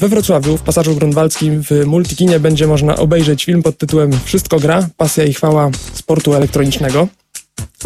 we 0.00 0.08
Wrocławiu, 0.08 0.56
w 0.56 0.62
Pasażu 0.62 0.94
Grunwaldzkim, 0.94 1.62
w 1.62 1.86
Multikinie 1.86 2.40
będzie 2.40 2.66
można 2.66 2.96
obejrzeć 2.96 3.44
film 3.44 3.62
pod 3.62 3.78
tytułem 3.78 4.10
Wszystko 4.24 4.60
gra, 4.60 4.88
pasja 4.96 5.24
i 5.24 5.34
chwała 5.34 5.70
sportu 5.94 6.34
elektronicznego. 6.34 7.08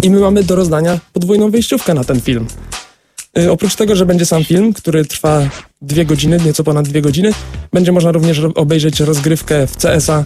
I 0.03 0.11
my 0.11 0.21
mamy 0.21 0.45
do 0.45 0.57
rozdania 0.57 1.01
podwójną 1.13 1.51
wejściówkę 1.51 1.95
na 1.95 2.05
ten 2.05 2.21
film. 2.21 2.47
Y, 3.39 3.51
Oprócz 3.53 3.75
tego, 3.77 3.97
że 3.97 4.07
będzie 4.07 4.27
sam 4.27 4.45
film, 4.45 4.73
który 4.73 5.05
trwa 5.05 5.49
dwie 5.83 6.05
godziny, 6.05 6.39
nieco 6.47 6.65
ponad 6.65 6.89
dwie 6.89 7.03
godziny, 7.03 7.33
będzie 7.73 7.93
można 7.93 8.13
również 8.13 8.41
obejrzeć 8.55 9.01
rozgrywkę 9.01 9.67
w 9.67 9.77
CSA 9.77 10.25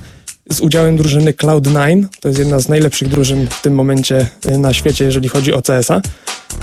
z 0.51 0.61
udziałem 0.61 0.97
drużyny 0.97 1.33
Cloud9. 1.33 2.05
To 2.21 2.29
jest 2.29 2.39
jedna 2.39 2.59
z 2.59 2.69
najlepszych 2.69 3.09
drużyn 3.09 3.47
w 3.51 3.63
tym 3.63 3.75
momencie 3.75 4.27
y, 4.47 4.59
na 4.59 4.73
świecie, 4.73 5.05
jeżeli 5.05 5.29
chodzi 5.29 5.53
o 5.53 5.63
CSA. 5.63 6.01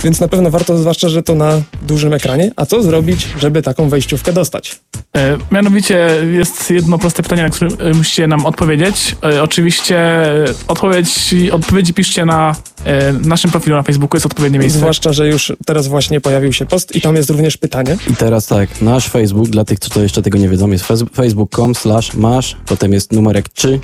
Więc 0.04 0.20
na 0.20 0.28
pewno 0.28 0.50
warto, 0.50 0.78
zwłaszcza, 0.78 1.08
że 1.08 1.22
to 1.22 1.34
na 1.34 1.62
dużym 1.82 2.12
ekranie. 2.12 2.52
A 2.56 2.66
co 2.66 2.82
zrobić, 2.82 3.28
żeby 3.40 3.62
taką 3.62 3.88
wejściówkę 3.88 4.32
dostać? 4.32 4.80
E, 5.16 5.36
mianowicie 5.50 6.08
jest 6.32 6.70
jedno 6.70 6.98
proste 6.98 7.22
pytanie, 7.22 7.42
na 7.42 7.50
które 7.50 7.70
e, 7.78 7.94
musicie 7.94 8.26
nam 8.26 8.46
odpowiedzieć. 8.46 9.16
E, 9.24 9.42
oczywiście 9.42 9.98
e, 9.98 10.44
odpowiedź, 10.68 11.34
odpowiedzi 11.52 11.94
piszcie 11.94 12.24
na 12.24 12.56
e, 12.84 13.12
naszym 13.12 13.50
profilu 13.50 13.76
na 13.76 13.82
Facebooku, 13.82 14.16
jest 14.16 14.26
odpowiednie 14.26 14.58
miejsce. 14.58 14.78
Zwłaszcza, 14.78 15.12
że 15.12 15.28
już 15.28 15.52
teraz 15.66 15.88
właśnie 15.88 16.20
pojawił 16.20 16.52
się 16.52 16.66
post 16.66 16.96
i 16.96 17.00
tam 17.00 17.16
jest 17.16 17.30
również 17.30 17.56
pytanie. 17.56 17.96
I 18.10 18.16
teraz 18.16 18.46
tak, 18.46 18.82
nasz 18.82 19.08
Facebook, 19.08 19.48
dla 19.48 19.64
tych, 19.64 19.78
co 19.78 19.90
to 19.90 20.02
jeszcze 20.02 20.22
tego 20.22 20.38
nie 20.38 20.48
wiedzą, 20.48 20.70
jest 20.70 20.84
facebook.com 21.14 21.74
slash 21.74 22.14
masz, 22.14 22.56
potem 22.66 22.92
jest 22.92 23.12
numerek 23.12 23.48
3 23.48 23.80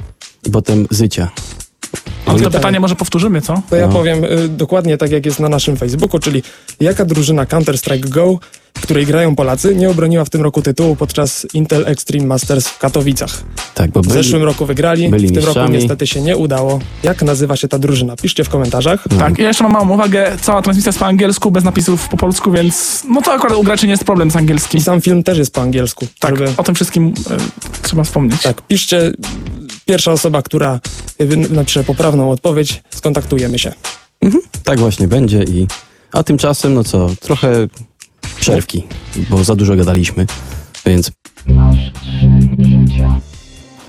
i 0.46 0.50
potem 0.50 0.86
zycia. 0.90 1.30
A 2.26 2.32
to 2.32 2.38
tak. 2.38 2.52
pytanie 2.52 2.80
może 2.80 2.94
powtórzymy, 2.96 3.40
co? 3.40 3.62
To 3.70 3.76
ja 3.76 3.86
No. 3.86 3.92
powiem 3.92 4.24
y, 4.24 4.48
dokładnie 4.48 4.96
tak, 4.98 5.10
jak 5.10 5.26
jest 5.26 5.40
na 5.40 5.48
naszym 5.48 5.76
Facebooku, 5.76 6.18
czyli 6.20 6.42
jaka 6.80 7.04
drużyna 7.04 7.44
Counter-Strike 7.46 8.08
Go 8.08 8.38
której 8.82 9.06
grają 9.06 9.36
Polacy, 9.36 9.74
nie 9.74 9.90
obroniła 9.90 10.24
w 10.24 10.30
tym 10.30 10.42
roku 10.42 10.62
tytułu 10.62 10.96
podczas 10.96 11.46
Intel 11.54 11.84
Extreme 11.86 12.26
Masters 12.26 12.68
w 12.68 12.78
Katowicach. 12.78 13.42
Tak, 13.74 13.90
bo 13.90 14.02
W 14.02 14.06
byli, 14.06 14.22
zeszłym 14.22 14.42
roku 14.42 14.66
wygrali, 14.66 15.08
byli 15.08 15.28
w 15.28 15.32
tym 15.34 15.44
roku 15.44 15.72
niestety 15.72 16.06
się 16.06 16.20
nie 16.20 16.36
udało. 16.36 16.78
Jak 17.02 17.22
nazywa 17.22 17.56
się 17.56 17.68
ta 17.68 17.78
drużyna? 17.78 18.16
Piszcie 18.16 18.44
w 18.44 18.48
komentarzach. 18.48 19.04
Tak, 19.18 19.38
ja 19.38 19.48
jeszcze 19.48 19.64
mam 19.64 19.72
małą 19.72 19.90
uwagę, 19.90 20.36
cała 20.40 20.62
transmisja 20.62 20.88
jest 20.88 20.98
po 20.98 21.06
angielsku, 21.06 21.50
bez 21.50 21.64
napisów 21.64 22.08
po 22.08 22.16
polsku, 22.16 22.52
więc 22.52 23.02
no 23.08 23.22
to 23.22 23.32
akurat 23.32 23.56
u 23.58 23.62
graczy 23.62 23.86
nie 23.86 23.90
jest 23.90 24.04
problem 24.04 24.30
z 24.30 24.36
angielskim. 24.36 24.80
I 24.80 24.82
sam 24.82 25.00
film 25.00 25.22
też 25.22 25.38
jest 25.38 25.54
po 25.54 25.60
angielsku. 25.62 26.06
Tak, 26.18 26.36
żeby- 26.38 26.52
o 26.56 26.62
tym 26.62 26.74
wszystkim 26.74 27.14
e, 27.30 27.36
trzeba 27.82 28.04
wspomnieć. 28.04 28.42
Tak, 28.42 28.62
piszcie. 28.62 29.12
Pierwsza 29.86 30.12
osoba, 30.12 30.42
która 30.42 30.80
napisze 31.50 31.84
poprawną 31.84 32.30
odpowiedź, 32.30 32.82
skontaktujemy 32.90 33.58
się. 33.58 33.72
tak 34.64 34.78
właśnie 34.78 35.08
będzie 35.08 35.42
i 35.42 35.66
a 36.12 36.22
tymczasem, 36.22 36.74
no 36.74 36.84
co, 36.84 37.10
trochę 37.20 37.68
przerwki, 38.52 38.82
bo 39.30 39.44
za 39.44 39.54
dużo 39.56 39.76
gadaliśmy, 39.76 40.26
więc 40.86 41.12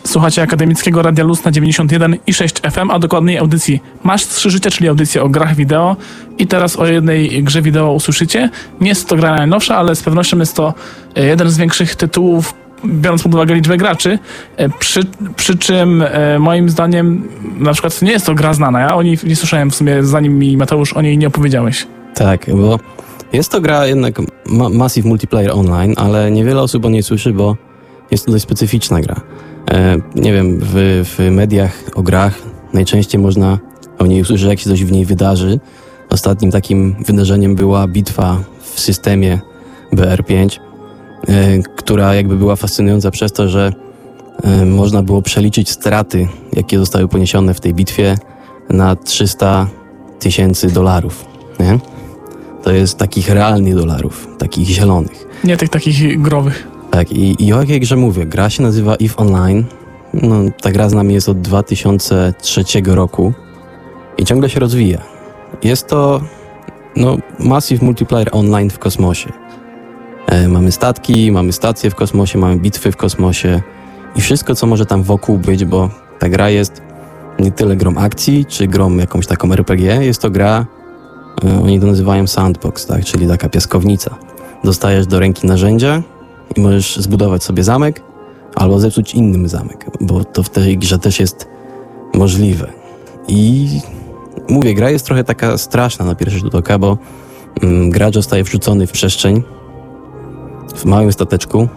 Słuchacie 0.05 0.41
Akademickiego 0.41 1.01
Radia 1.01 1.23
Luz 1.23 1.43
na 1.43 1.51
91 1.51 2.15
i 2.27 2.33
6 2.33 2.55
FM, 2.71 2.91
a 2.91 2.99
dokładniej 2.99 3.37
audycji 3.37 3.81
Masz 4.03 4.27
Trzy 4.27 4.49
Życia, 4.51 4.71
czyli 4.71 4.89
audycja 4.89 5.21
o 5.23 5.29
grach 5.29 5.55
wideo. 5.55 5.95
I 6.37 6.47
teraz 6.47 6.75
o 6.75 6.85
jednej 6.87 7.43
grze 7.43 7.61
wideo 7.61 7.91
usłyszycie. 7.93 8.49
Nie 8.81 8.89
jest 8.89 9.07
to 9.09 9.15
gra 9.15 9.35
najnowsza, 9.35 9.77
ale 9.77 9.95
z 9.95 10.03
pewnością 10.03 10.37
jest 10.39 10.55
to 10.55 10.73
e, 11.15 11.25
jeden 11.25 11.49
z 11.49 11.57
większych 11.57 11.95
tytułów, 11.95 12.53
biorąc 12.85 13.23
pod 13.23 13.33
uwagę 13.33 13.55
liczbę 13.55 13.77
graczy. 13.77 14.19
E, 14.57 14.69
Przy, 14.69 14.99
przy 15.35 15.57
czym 15.57 16.01
e, 16.01 16.39
moim 16.39 16.69
zdaniem 16.69 17.27
na 17.57 17.73
przykład 17.73 18.01
nie 18.01 18.11
jest 18.11 18.25
to 18.25 18.35
gra 18.35 18.53
znana. 18.53 18.79
Ja 18.79 18.95
o 18.95 19.03
niej 19.03 19.17
nie 19.23 19.35
słyszałem 19.35 19.71
w 19.71 19.75
sumie, 19.75 20.03
zanim 20.03 20.39
mi 20.39 20.57
Mateusz 20.57 20.93
o 20.93 21.01
niej 21.01 21.17
nie 21.17 21.27
opowiedziałeś. 21.27 21.87
tak, 22.15 22.45
bo 22.55 22.79
jest 23.35 23.51
to 23.51 23.61
gra 23.61 23.87
jednak 23.87 24.21
ma 24.45 24.69
Massive 24.69 25.07
Multiplayer 25.07 25.51
Online, 25.51 25.93
ale 25.97 26.31
niewiele 26.31 26.61
osób 26.61 26.85
o 26.85 26.89
niej 26.89 27.03
słyszy, 27.03 27.33
bo 27.33 27.55
jest 28.11 28.25
to 28.25 28.31
dość 28.31 28.43
specyficzna 28.43 29.01
gra. 29.01 29.21
E, 29.71 29.97
nie 30.15 30.33
wiem, 30.33 30.59
w, 30.61 31.03
w 31.03 31.31
mediach 31.31 31.83
o 31.95 32.03
grach 32.03 32.41
najczęściej 32.73 33.21
można 33.21 33.59
o 33.99 34.05
niej 34.05 34.21
usłyszeć, 34.21 34.47
jak 34.47 34.59
się 34.59 34.69
coś 34.69 34.83
w 34.83 34.91
niej 34.91 35.05
wydarzy. 35.05 35.59
Ostatnim 36.09 36.51
takim 36.51 36.95
wydarzeniem 37.05 37.55
była 37.55 37.87
bitwa 37.87 38.43
w 38.61 38.79
systemie 38.79 39.39
BR5, 39.93 40.59
e, 41.27 41.59
która 41.75 42.15
jakby 42.15 42.35
była 42.35 42.55
fascynująca 42.55 43.11
przez 43.11 43.31
to, 43.31 43.49
że 43.49 43.71
e, 44.43 44.65
można 44.65 45.03
było 45.03 45.21
przeliczyć 45.21 45.69
straty, 45.69 46.27
jakie 46.53 46.79
zostały 46.79 47.07
poniesione 47.07 47.53
w 47.53 47.59
tej 47.59 47.73
bitwie 47.73 48.17
na 48.69 48.95
300 48.95 49.67
tysięcy 50.19 50.67
dolarów. 50.67 51.25
Nie? 51.59 51.94
To 52.65 52.71
jest 52.71 52.97
takich 52.97 53.29
realnych 53.29 53.75
dolarów, 53.75 54.27
takich 54.37 54.67
zielonych. 54.67 55.27
Nie 55.43 55.57
tych 55.57 55.69
takich 55.69 56.21
growych. 56.21 56.67
Tak, 56.91 57.11
i, 57.11 57.45
i 57.45 57.53
o 57.53 57.59
jakiej 57.59 57.79
grze 57.79 57.95
mówię? 57.95 58.25
Gra 58.25 58.49
się 58.49 58.63
nazywa 58.63 58.95
EVE 58.95 59.17
Online. 59.17 59.65
No, 60.13 60.35
ta 60.61 60.71
gra 60.71 60.89
z 60.89 60.93
nami 60.93 61.13
jest 61.13 61.29
od 61.29 61.41
2003 61.41 62.63
roku 62.85 63.33
i 64.17 64.25
ciągle 64.25 64.49
się 64.49 64.59
rozwija. 64.59 65.01
Jest 65.63 65.87
to 65.87 66.21
no, 66.95 67.17
Massive 67.39 67.85
Multiplayer 67.85 68.29
Online 68.31 68.69
w 68.69 68.79
kosmosie. 68.79 69.29
E, 70.27 70.47
mamy 70.47 70.71
statki, 70.71 71.31
mamy 71.31 71.53
stacje 71.53 71.89
w 71.89 71.95
kosmosie, 71.95 72.39
mamy 72.39 72.57
bitwy 72.57 72.91
w 72.91 72.97
kosmosie 72.97 73.61
i 74.15 74.21
wszystko, 74.21 74.55
co 74.55 74.67
może 74.67 74.85
tam 74.85 75.03
wokół 75.03 75.37
być, 75.37 75.65
bo 75.65 75.89
ta 76.19 76.29
gra 76.29 76.49
jest 76.49 76.81
nie 77.39 77.51
tyle 77.51 77.75
grą 77.75 77.95
akcji, 77.95 78.45
czy 78.45 78.67
grą 78.67 78.97
jakąś 78.97 79.27
taką 79.27 79.51
RPG, 79.51 80.05
jest 80.05 80.21
to 80.21 80.29
gra, 80.29 80.65
oni 81.63 81.79
to 81.79 81.87
nazywają 81.87 82.27
sandbox, 82.27 82.85
tak, 82.85 83.05
czyli 83.05 83.27
taka 83.27 83.49
piaskownica. 83.49 84.15
Dostajesz 84.63 85.07
do 85.07 85.19
ręki 85.19 85.47
narzędzia 85.47 86.01
i 86.55 86.61
możesz 86.61 86.97
zbudować 86.97 87.43
sobie 87.43 87.63
zamek 87.63 88.01
albo 88.55 88.79
zepsuć 88.79 89.15
innym 89.15 89.47
zamek, 89.47 89.85
bo 90.01 90.23
to 90.23 90.43
w 90.43 90.49
tej 90.49 90.77
grze 90.77 90.99
też 90.99 91.19
jest 91.19 91.47
możliwe. 92.13 92.71
I 93.27 93.67
mówię, 94.49 94.73
gra 94.73 94.89
jest 94.89 95.05
trochę 95.05 95.23
taka 95.23 95.57
straszna 95.57 96.05
na 96.05 96.15
pierwszy 96.15 96.39
rzut 96.39 96.55
oka, 96.55 96.79
bo 96.79 96.97
mm, 97.61 97.89
gracz 97.89 98.13
zostaje 98.13 98.43
wrzucony 98.43 98.87
w 98.87 98.91
przestrzeń 98.91 99.43
w 100.75 100.85
małym 100.85 101.11
stateczku 101.11 101.67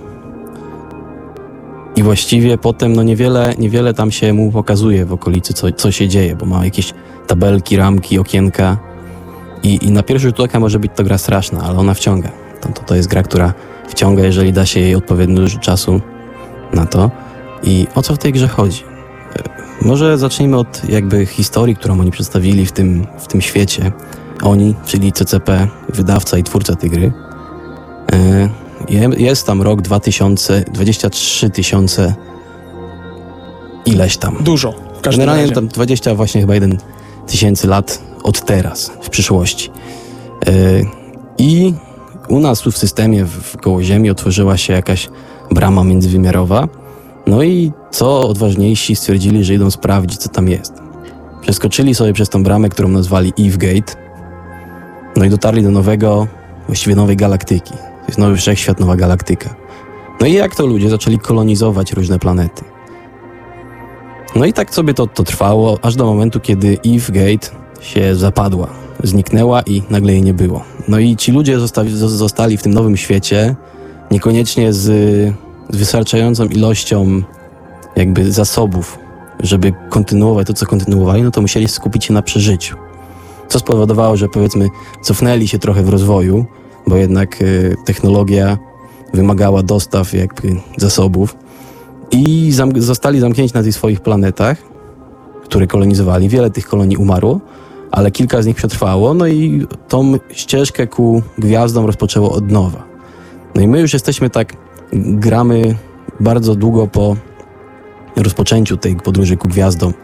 i 1.97 2.03
właściwie 2.03 2.59
potem 2.59 2.93
no 2.93 3.03
niewiele, 3.03 3.55
niewiele 3.59 3.95
tam 3.95 4.11
się 4.11 4.33
mu 4.33 4.53
pokazuje 4.53 5.05
w 5.05 5.12
okolicy, 5.12 5.55
co, 5.55 5.73
co 5.73 5.93
się 5.93 6.09
dzieje, 6.09 6.37
bo 6.37 6.47
ma 6.47 6.65
jakieś 6.65 6.95
tabelki, 7.27 7.77
ramki, 7.77 8.19
okienka 8.19 8.88
i, 9.68 9.84
i 9.87 9.90
na 9.90 10.02
pierwszy 10.02 10.28
rzut 10.28 10.40
oka 10.40 10.60
może 10.60 10.78
być 10.78 10.92
to 10.96 11.04
gra 11.04 11.18
straszna, 11.18 11.60
ale 11.62 11.78
ona 11.78 11.94
wciąga. 11.94 12.28
To, 12.60 12.68
to, 12.68 12.82
to 12.82 12.94
jest 12.94 13.08
gra, 13.08 13.22
która 13.22 13.52
wciąga, 13.88 14.22
jeżeli 14.25 14.52
da 14.52 14.66
się 14.66 14.80
jej 14.80 14.94
odpowiednio 14.94 15.37
dużo 15.40 15.58
czasu 15.58 16.00
na 16.75 16.87
to. 16.87 17.10
I 17.62 17.87
o 17.94 18.02
co 18.02 18.14
w 18.14 18.18
tej 18.18 18.32
grze 18.32 18.48
chodzi? 18.48 18.82
E, 19.82 19.87
Może 19.87 20.18
zacznijmy 20.18 20.56
od 20.58 20.82
jakby 20.88 21.26
historii, 21.26 21.76
którą 21.76 22.00
oni 22.00 22.10
przedstawili 22.10 22.66
w 22.66 22.72
tym, 22.72 23.06
w 23.18 23.26
tym 23.26 23.40
świecie. 23.40 23.92
Oni, 24.42 24.75
czyli 24.87 25.12
CCP, 25.12 25.68
wydawca 25.88 26.38
i 26.38 26.42
twórca 26.42 26.76
tej 26.76 26.90
gry. 26.90 27.12
E, 28.12 28.48
je- 28.88 29.10
Jest 29.16 29.46
tam 29.46 29.62
rok 29.62 29.82
2000, 29.82 30.64
23 30.72 31.50
tysiące 31.50 32.14
ileś 33.87 34.16
tam. 34.16 34.37
Dużo. 34.40 34.72
W 34.72 35.00
każdym 35.00 35.20
Generalnie 35.20 35.42
razie. 35.42 35.54
tam 35.54 35.68
20 35.68 36.14
właśnie 36.14 36.40
chyba 36.40 36.54
1 36.54 36.78
tysięcy 37.28 37.66
lat 37.66 38.02
od 38.23 38.44
teraz, 38.44 38.92
w 39.02 39.08
przyszłości. 39.08 39.70
Yy, 40.47 40.87
I 41.38 41.75
u 42.28 42.40
nas 42.40 42.61
tu 42.61 42.73
w 42.73 42.78
systemie, 42.78 43.25
w 43.25 43.56
koło 43.56 43.82
Ziemi 43.82 44.11
otworzyła 44.11 44.56
się 44.56 44.73
jakaś 44.73 45.08
brama 45.50 45.85
międzywymiarowa. 45.85 46.68
No 47.26 47.42
i 47.42 47.73
co 47.90 48.28
odważniejsi 48.28 48.97
stwierdzili, 48.97 49.44
że 49.44 49.54
idą 49.54 49.70
sprawdzić, 49.70 50.18
co 50.18 50.28
tam 50.28 50.49
jest. 50.49 50.73
Przeskoczyli 51.40 51.94
sobie 51.94 52.12
przez 52.12 52.28
tą 52.28 52.42
bramę, 52.42 52.68
którą 52.68 52.88
nazwali 52.88 53.32
Eve 53.38 53.56
Gate. 53.58 53.92
No 55.16 55.25
i 55.25 55.30
dotarli 55.30 55.62
do 55.62 55.70
nowego, 55.70 56.26
właściwie 56.66 56.97
nowej 56.97 57.16
galaktyki. 57.16 57.73
To 57.73 58.06
jest 58.08 58.18
nowy 58.18 58.37
wszechświat, 58.37 58.80
nowa 58.80 58.97
galaktyka. 58.97 59.54
No 60.20 60.26
i 60.26 60.32
jak 60.32 60.56
to 60.56 60.66
ludzie 60.66 60.90
zaczęli 60.90 61.18
kolonizować 61.18 61.92
różne 61.92 62.18
planety. 62.18 62.64
No 64.37 64.44
i 64.44 64.52
tak 64.52 64.75
sobie 64.75 64.94
to, 64.94 65.06
to 65.06 65.25
trwało, 65.25 65.78
aż 65.82 65.97
do 65.97 66.06
momentu, 66.06 66.40
kiedy 66.40 66.78
Eve 66.87 67.12
Gate 67.12 67.49
się 67.80 68.16
zapadła, 68.16 68.68
zniknęła 69.04 69.62
i 69.62 69.82
nagle 69.90 70.12
jej 70.12 70.23
nie 70.23 70.35
było. 70.35 70.62
No 70.88 70.99
i 70.99 71.16
ci 71.16 71.32
ludzie 71.32 71.61
zostali, 71.61 71.90
zo- 71.94 72.08
zostali 72.08 72.56
w 72.56 72.62
tym 72.62 72.75
nowym 72.75 72.97
świecie, 72.97 73.56
niekoniecznie 74.11 74.73
z, 74.73 74.78
z 75.70 75.76
wystarczającą 75.76 76.44
ilością 76.44 77.23
jakby 77.97 78.32
zasobów, 78.32 78.99
żeby 79.42 79.73
kontynuować 79.88 80.47
to, 80.47 80.54
co 80.54 80.66
kontynuowali, 80.66 81.23
no 81.23 81.30
to 81.30 81.40
musieli 81.40 81.68
skupić 81.68 82.04
się 82.04 82.14
na 82.14 82.23
przeżyciu. 82.23 82.76
Co 83.49 83.58
spowodowało, 83.58 84.16
że 84.16 84.28
powiedzmy 84.28 84.68
cofnęli 85.02 85.49
się 85.49 85.58
trochę 85.58 85.82
w 85.82 85.88
rozwoju, 85.88 86.44
bo 86.87 86.97
jednak 86.97 87.42
y, 87.42 87.76
technologia 87.85 88.58
wymagała 89.14 89.62
dostaw 89.62 90.14
jakby 90.14 90.56
zasobów 90.76 91.37
i 92.11 92.53
zam- 92.53 92.81
zostali 92.83 93.21
zamknięci 93.21 93.55
na 93.55 93.62
tych 93.62 93.75
swoich 93.75 94.00
planetach, 94.00 94.59
które 95.45 95.67
kolonizowali. 95.67 96.29
Wiele 96.29 96.50
tych 96.50 96.67
kolonii 96.67 96.97
umarło, 96.97 97.41
ale 97.91 98.11
kilka 98.11 98.43
z 98.43 98.47
nich 98.47 98.57
przetrwało, 98.57 99.15
no 99.15 99.27
i 99.27 99.67
tą 99.88 100.15
ścieżkę 100.33 100.87
ku 100.87 101.23
gwiazdom 101.38 101.87
rozpoczęło 101.87 102.33
od 102.33 102.50
nowa. 102.50 102.83
No 103.55 103.62
i 103.62 103.69
my 103.69 103.81
już 103.81 103.93
jesteśmy 103.93 104.31
tak, 104.31 104.57
gramy 104.93 105.75
bardzo 106.21 106.55
długo 106.55 106.87
po 106.87 107.17
rozpoczęciu 108.17 108.77
tej 108.77 108.97
podróży 108.97 109.37
ku 109.37 109.49
gwiazdom. 109.49 109.95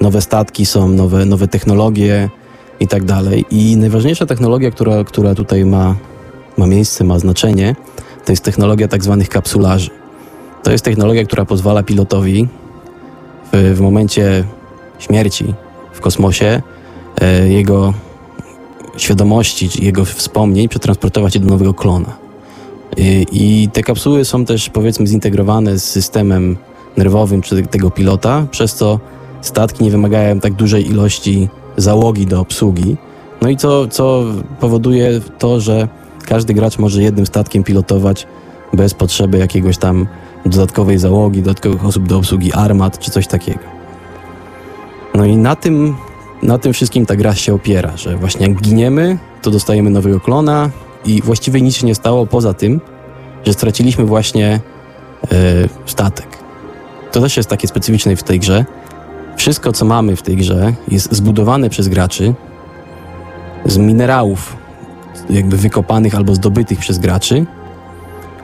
Nowe 0.00 0.20
statki 0.22 0.66
są, 0.66 0.88
nowe, 0.88 1.24
nowe 1.24 1.48
technologie 1.48 2.30
i 2.80 2.88
tak 2.88 3.04
dalej. 3.04 3.44
I 3.50 3.76
najważniejsza 3.76 4.26
technologia, 4.26 4.70
która, 4.70 5.04
która 5.04 5.34
tutaj 5.34 5.64
ma, 5.64 5.94
ma 6.56 6.66
miejsce, 6.66 7.04
ma 7.04 7.18
znaczenie, 7.18 7.76
to 8.24 8.32
jest 8.32 8.44
technologia 8.44 8.88
tak 8.88 9.04
zwanych 9.04 9.28
kapsularzy. 9.28 9.90
To 10.62 10.72
jest 10.72 10.84
technologia, 10.84 11.24
która 11.24 11.44
pozwala 11.44 11.82
pilotowi 11.82 12.48
w, 13.52 13.74
w 13.76 13.80
momencie 13.80 14.44
śmierci 14.98 15.54
w 15.92 16.00
kosmosie 16.00 16.62
e, 17.20 17.48
jego 17.48 17.94
świadomości, 18.96 19.84
jego 19.84 20.04
wspomnień 20.04 20.68
przetransportować 20.68 21.38
do 21.38 21.46
nowego 21.46 21.74
klona. 21.74 22.16
I, 22.96 23.26
I 23.32 23.68
te 23.72 23.82
kapsuły 23.82 24.24
są 24.24 24.44
też 24.44 24.70
powiedzmy 24.70 25.06
zintegrowane 25.06 25.78
z 25.78 25.84
systemem 25.84 26.56
nerwowym 26.96 27.42
czy 27.42 27.62
tego 27.62 27.90
pilota, 27.90 28.46
przez 28.50 28.74
co 28.74 29.00
statki 29.40 29.84
nie 29.84 29.90
wymagają 29.90 30.40
tak 30.40 30.52
dużej 30.52 30.88
ilości 30.90 31.48
załogi 31.76 32.26
do 32.26 32.40
obsługi. 32.40 32.96
No 33.42 33.48
i 33.48 33.56
co, 33.56 33.88
co 33.88 34.24
powoduje 34.60 35.20
to, 35.38 35.60
że 35.60 35.88
każdy 36.26 36.54
gracz 36.54 36.78
może 36.78 37.02
jednym 37.02 37.26
statkiem 37.26 37.64
pilotować 37.64 38.26
bez 38.72 38.94
potrzeby 38.94 39.38
jakiegoś 39.38 39.78
tam 39.78 40.06
dodatkowej 40.46 40.98
załogi, 40.98 41.42
dodatkowych 41.42 41.84
osób 41.84 42.08
do 42.08 42.18
obsługi 42.18 42.52
armat 42.52 42.98
czy 42.98 43.10
coś 43.10 43.26
takiego. 43.26 43.60
No 45.14 45.24
i 45.24 45.36
na 45.36 45.56
tym, 45.56 45.96
na 46.42 46.58
tym 46.58 46.72
wszystkim 46.72 47.06
ta 47.06 47.16
gra 47.16 47.34
się 47.34 47.54
opiera, 47.54 47.96
że 47.96 48.16
właśnie 48.16 48.48
jak 48.48 48.60
giniemy, 48.60 49.18
to 49.42 49.50
dostajemy 49.50 49.90
nowego 49.90 50.20
klona 50.20 50.70
i 51.04 51.22
właściwie 51.22 51.60
nic 51.60 51.76
się 51.76 51.86
nie 51.86 51.94
stało 51.94 52.26
poza 52.26 52.54
tym, 52.54 52.80
że 53.46 53.52
straciliśmy 53.52 54.04
właśnie 54.04 54.60
e, 55.32 55.68
statek. 55.86 56.38
To 57.12 57.20
też 57.20 57.36
jest 57.36 57.48
takie 57.48 57.68
specyficzne 57.68 58.16
w 58.16 58.22
tej 58.22 58.40
grze. 58.40 58.64
Wszystko, 59.36 59.72
co 59.72 59.84
mamy 59.84 60.16
w 60.16 60.22
tej 60.22 60.36
grze, 60.36 60.72
jest 60.88 61.12
zbudowane 61.12 61.70
przez 61.70 61.88
graczy 61.88 62.34
z 63.64 63.76
minerałów, 63.78 64.56
jakby 65.30 65.56
wykopanych 65.56 66.14
albo 66.14 66.34
zdobytych 66.34 66.78
przez 66.78 66.98
graczy, 66.98 67.46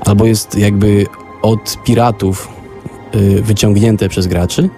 albo 0.00 0.26
jest 0.26 0.58
jakby 0.58 1.06
od 1.44 1.82
piratów 1.84 2.48
y, 3.14 3.42
wyciągnięte 3.42 4.08
przez 4.08 4.26
graczy. 4.26 4.68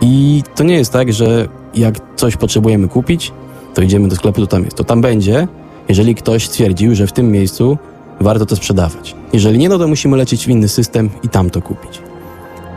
I 0.00 0.42
to 0.54 0.64
nie 0.64 0.74
jest 0.74 0.92
tak, 0.92 1.12
że 1.12 1.48
jak 1.74 1.94
coś 2.16 2.36
potrzebujemy 2.36 2.88
kupić, 2.88 3.32
to 3.74 3.82
idziemy 3.82 4.08
do 4.08 4.16
sklepu, 4.16 4.40
to 4.40 4.46
tam 4.46 4.64
jest. 4.64 4.76
To 4.76 4.84
tam 4.84 5.00
będzie, 5.00 5.48
jeżeli 5.88 6.14
ktoś 6.14 6.46
stwierdził, 6.46 6.94
że 6.94 7.06
w 7.06 7.12
tym 7.12 7.32
miejscu 7.32 7.78
warto 8.20 8.46
to 8.46 8.56
sprzedawać. 8.56 9.14
Jeżeli 9.32 9.58
nie, 9.58 9.68
no 9.68 9.78
to 9.78 9.88
musimy 9.88 10.16
lecieć 10.16 10.46
w 10.46 10.48
inny 10.48 10.68
system 10.68 11.10
i 11.22 11.28
tam 11.28 11.50
to 11.50 11.62
kupić. 11.62 12.02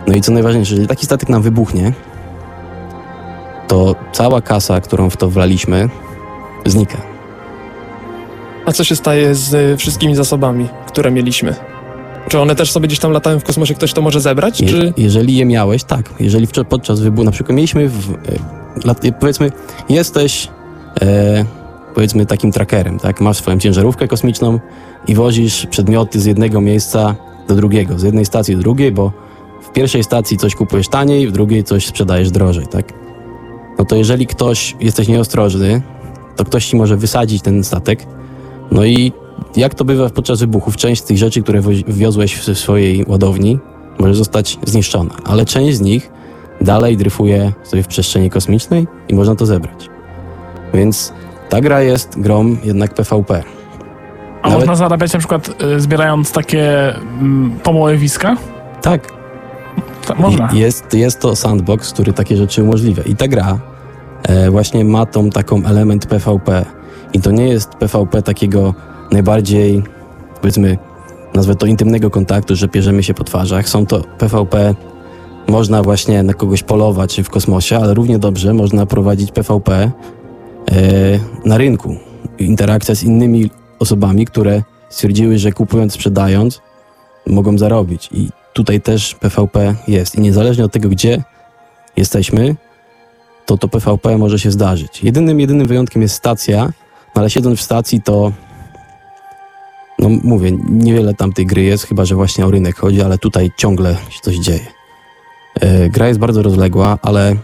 No 0.08 0.16
i 0.16 0.22
co 0.22 0.32
najważniejsze, 0.32 0.72
jeżeli 0.72 0.88
taki 0.88 1.06
statek 1.06 1.30
nam 1.30 1.42
wybuchnie, 1.42 1.94
to 3.68 3.96
cała 4.12 4.42
kasa, 4.42 4.82
którą 4.82 5.10
w 5.10 5.18
to 5.18 5.30
wlaliśmy, 5.30 5.90
znika. 6.66 6.98
A 8.66 8.72
co 8.72 8.84
się 8.84 8.96
staje 8.96 9.36
z 9.36 9.80
wszystkimi 9.80 10.16
zasobami, 10.16 10.70
które 10.88 11.12
mieliśmy? 11.12 11.77
Czy 12.30 12.40
one 12.40 12.56
też 12.56 12.72
sobie 12.72 12.88
gdzieś 12.88 13.00
tam 13.00 13.12
latają 13.12 13.40
w 13.40 13.44
kosmosie, 13.44 13.74
ktoś 13.74 13.94
to 13.94 14.02
może 14.02 14.22
zebrać? 14.22 14.62
Je, 14.62 14.68
Czy... 14.68 14.94
Jeżeli 14.98 15.38
je 15.38 15.46
miałeś, 15.46 15.84
tak. 15.84 16.14
Jeżeli 16.20 16.48
podczas 16.70 17.00
wybuchu, 17.00 17.24
na 17.24 17.32
przykład 17.32 17.56
mieliśmy, 17.56 17.90
w, 17.90 18.12
e, 18.12 18.16
lat, 18.86 19.02
powiedzmy, 19.20 19.52
jesteś 19.90 20.48
e, 21.02 21.46
powiedzmy 21.96 22.26
takim 22.26 22.52
trackerem, 22.52 23.00
tak? 23.00 23.22
Masz 23.22 23.38
swoją 23.38 23.60
ciężarówkę 23.60 24.08
kosmiczną 24.08 24.60
i 25.08 25.16
wozisz 25.16 25.66
przedmioty 25.66 26.20
z 26.20 26.26
jednego 26.26 26.62
miejsca 26.62 27.16
do 27.48 27.56
drugiego, 27.56 28.00
z 28.00 28.04
jednej 28.04 28.26
stacji 28.26 28.56
do 28.56 28.62
drugiej, 28.62 28.92
bo 28.92 29.12
w 29.62 29.72
pierwszej 29.72 30.04
stacji 30.04 30.38
coś 30.38 30.56
kupujesz 30.56 30.88
taniej, 30.88 31.28
w 31.28 31.32
drugiej 31.32 31.64
coś 31.64 31.86
sprzedajesz 31.86 32.32
drożej, 32.32 32.68
tak? 32.68 32.94
No 33.80 33.86
to 33.86 33.96
jeżeli 33.96 34.28
ktoś, 34.28 34.76
jesteś 34.80 35.08
nieostrożny, 35.08 35.82
to 36.36 36.46
ktoś 36.46 36.66
ci 36.66 36.76
może 36.76 36.98
wysadzić 36.98 37.42
ten 37.42 37.64
statek, 37.64 38.06
no 38.72 38.86
i 38.86 39.12
jak 39.58 39.76
to 39.76 39.86
bywa 39.86 40.10
podczas 40.10 40.40
wybuchów, 40.40 40.78
część 40.78 41.02
z 41.02 41.06
tych 41.06 41.18
rzeczy, 41.18 41.44
które 41.44 41.62
wiozłeś 41.88 42.36
w 42.36 42.58
swojej 42.58 43.06
ładowni, 43.08 43.60
może 44.00 44.14
zostać 44.14 44.60
zniszczona, 44.66 45.16
ale 45.26 45.46
część 45.46 45.78
z 45.78 45.82
nich 45.82 46.12
dalej 46.62 46.98
dryfuje 46.98 47.54
sobie 47.64 47.84
w 47.84 47.88
przestrzeni 47.88 48.30
kosmicznej 48.30 48.88
i 49.08 49.16
można 49.16 49.36
to 49.36 49.46
zebrać. 49.46 49.90
Więc 50.74 51.14
ta 51.50 51.62
gra 51.62 51.82
jest 51.82 52.20
grą 52.20 52.58
jednak 52.64 52.94
PvP. 52.94 53.44
A 54.42 54.50
Nawet... 54.50 54.60
można 54.60 54.76
zarabiać 54.76 55.14
na 55.14 55.20
przykład 55.20 55.64
y, 55.64 55.80
zbierając 55.80 56.32
takie 56.32 56.96
y, 56.96 57.00
pomoływiska? 57.64 58.38
Tak. 58.82 59.14
To 60.08 60.16
można. 60.16 60.50
Jest, 60.54 60.94
jest 60.94 61.20
to 61.20 61.36
sandbox, 61.36 61.94
który 61.94 62.14
takie 62.14 62.38
rzeczy 62.38 62.64
umożliwia. 62.64 63.04
I 63.04 63.16
ta 63.16 63.28
gra 63.28 63.60
e, 64.24 64.52
właśnie 64.52 64.86
ma 64.86 65.06
tą 65.06 65.30
taką 65.30 65.66
element 65.66 66.06
PvP. 66.06 66.66
I 67.14 67.22
to 67.22 67.32
nie 67.32 67.48
jest 67.48 67.70
PvP 67.70 68.22
takiego 68.22 68.74
najbardziej, 69.12 69.84
powiedzmy, 70.42 70.78
nazwę 71.34 71.56
to 71.56 71.66
intymnego 71.66 72.10
kontaktu, 72.10 72.56
że 72.56 72.68
pierzemy 72.68 73.04
się 73.04 73.14
po 73.14 73.24
twarzach. 73.24 73.70
Są 73.70 73.86
to 73.86 74.02
PvP, 74.18 74.76
można 75.48 75.84
właśnie 75.84 76.24
na 76.24 76.34
kogoś 76.34 76.64
polować 76.64 77.22
w 77.22 77.30
kosmosie, 77.30 77.78
ale 77.78 77.94
równie 77.94 78.20
dobrze 78.20 78.54
można 78.54 78.86
prowadzić 78.86 79.32
PvP 79.32 79.74
e, 79.74 79.92
na 81.46 81.58
rynku. 81.58 81.96
Interakcja 82.40 82.96
z 82.96 83.04
innymi 83.04 83.50
osobami, 83.80 84.26
które 84.26 84.64
stwierdziły, 84.90 85.38
że 85.38 85.52
kupując, 85.52 85.94
sprzedając, 85.94 86.62
mogą 87.28 87.58
zarobić. 87.58 88.10
I 88.12 88.30
tutaj 88.54 88.82
też 88.82 89.16
PvP 89.16 89.76
jest. 89.88 90.16
I 90.16 90.22
niezależnie 90.22 90.66
od 90.66 90.72
tego, 90.72 90.90
gdzie 90.90 91.24
jesteśmy, 91.98 92.56
to 93.46 93.58
to 93.58 93.68
PvP 93.68 94.18
może 94.18 94.40
się 94.40 94.52
zdarzyć. 94.52 95.04
Jedynym, 95.04 95.40
jedynym 95.40 95.68
wyjątkiem 95.68 96.02
jest 96.02 96.16
stacja, 96.16 96.66
no 97.16 97.22
ale 97.22 97.30
siedząc 97.30 97.60
w 97.60 97.62
stacji, 97.62 98.02
to 98.02 98.32
no 100.00 100.10
mówię, 100.24 100.52
niewiele 100.70 101.14
tam 101.14 101.34
tej 101.34 101.46
gry 101.46 101.64
jest, 101.64 101.88
chyba 101.88 102.06
że 102.06 102.16
właśnie 102.16 102.46
o 102.46 102.52
rynek 102.52 102.76
chodzi, 102.76 103.02
ale 103.02 103.18
tutaj 103.18 103.52
ciągle 103.58 103.96
się 104.10 104.20
coś 104.22 104.36
dzieje. 104.36 104.66
E, 105.62 105.90
gra 105.90 106.08
jest 106.08 106.20
bardzo 106.20 106.42
rozległa, 106.42 106.98
ale 107.02 107.36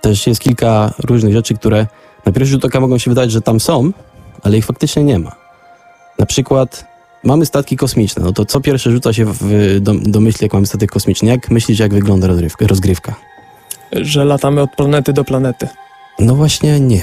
też 0.00 0.26
jest 0.26 0.40
kilka 0.40 0.94
różnych 0.98 1.32
rzeczy, 1.32 1.54
które 1.54 1.86
na 2.26 2.32
pierwszy 2.32 2.52
rzut 2.52 2.64
oka 2.64 2.80
mogą 2.80 2.98
się 2.98 3.10
wydać, 3.10 3.32
że 3.32 3.40
tam 3.40 3.60
są, 3.60 3.92
ale 4.42 4.58
ich 4.58 4.64
faktycznie 4.64 5.04
nie 5.04 5.18
ma. 5.18 5.32
Na 6.18 6.26
przykład 6.26 6.84
mamy 7.24 7.46
statki 7.46 7.76
kosmiczne, 7.76 8.24
no 8.24 8.32
to 8.32 8.44
co 8.44 8.60
pierwsze 8.60 8.90
rzuca 8.90 9.12
się 9.12 9.24
w, 9.24 9.76
do, 9.80 9.94
do 9.94 10.20
myśli, 10.20 10.44
jak 10.44 10.52
mamy 10.52 10.66
statek 10.66 10.90
kosmiczny? 10.90 11.28
Jak 11.28 11.50
myślisz, 11.50 11.78
jak 11.78 11.94
wygląda 11.94 12.28
rozgrywka? 12.60 13.14
Że 13.92 14.24
latamy 14.24 14.62
od 14.62 14.70
planety 14.76 15.12
do 15.12 15.24
planety. 15.24 15.68
No 16.18 16.34
właśnie 16.34 16.80
nie. 16.80 17.02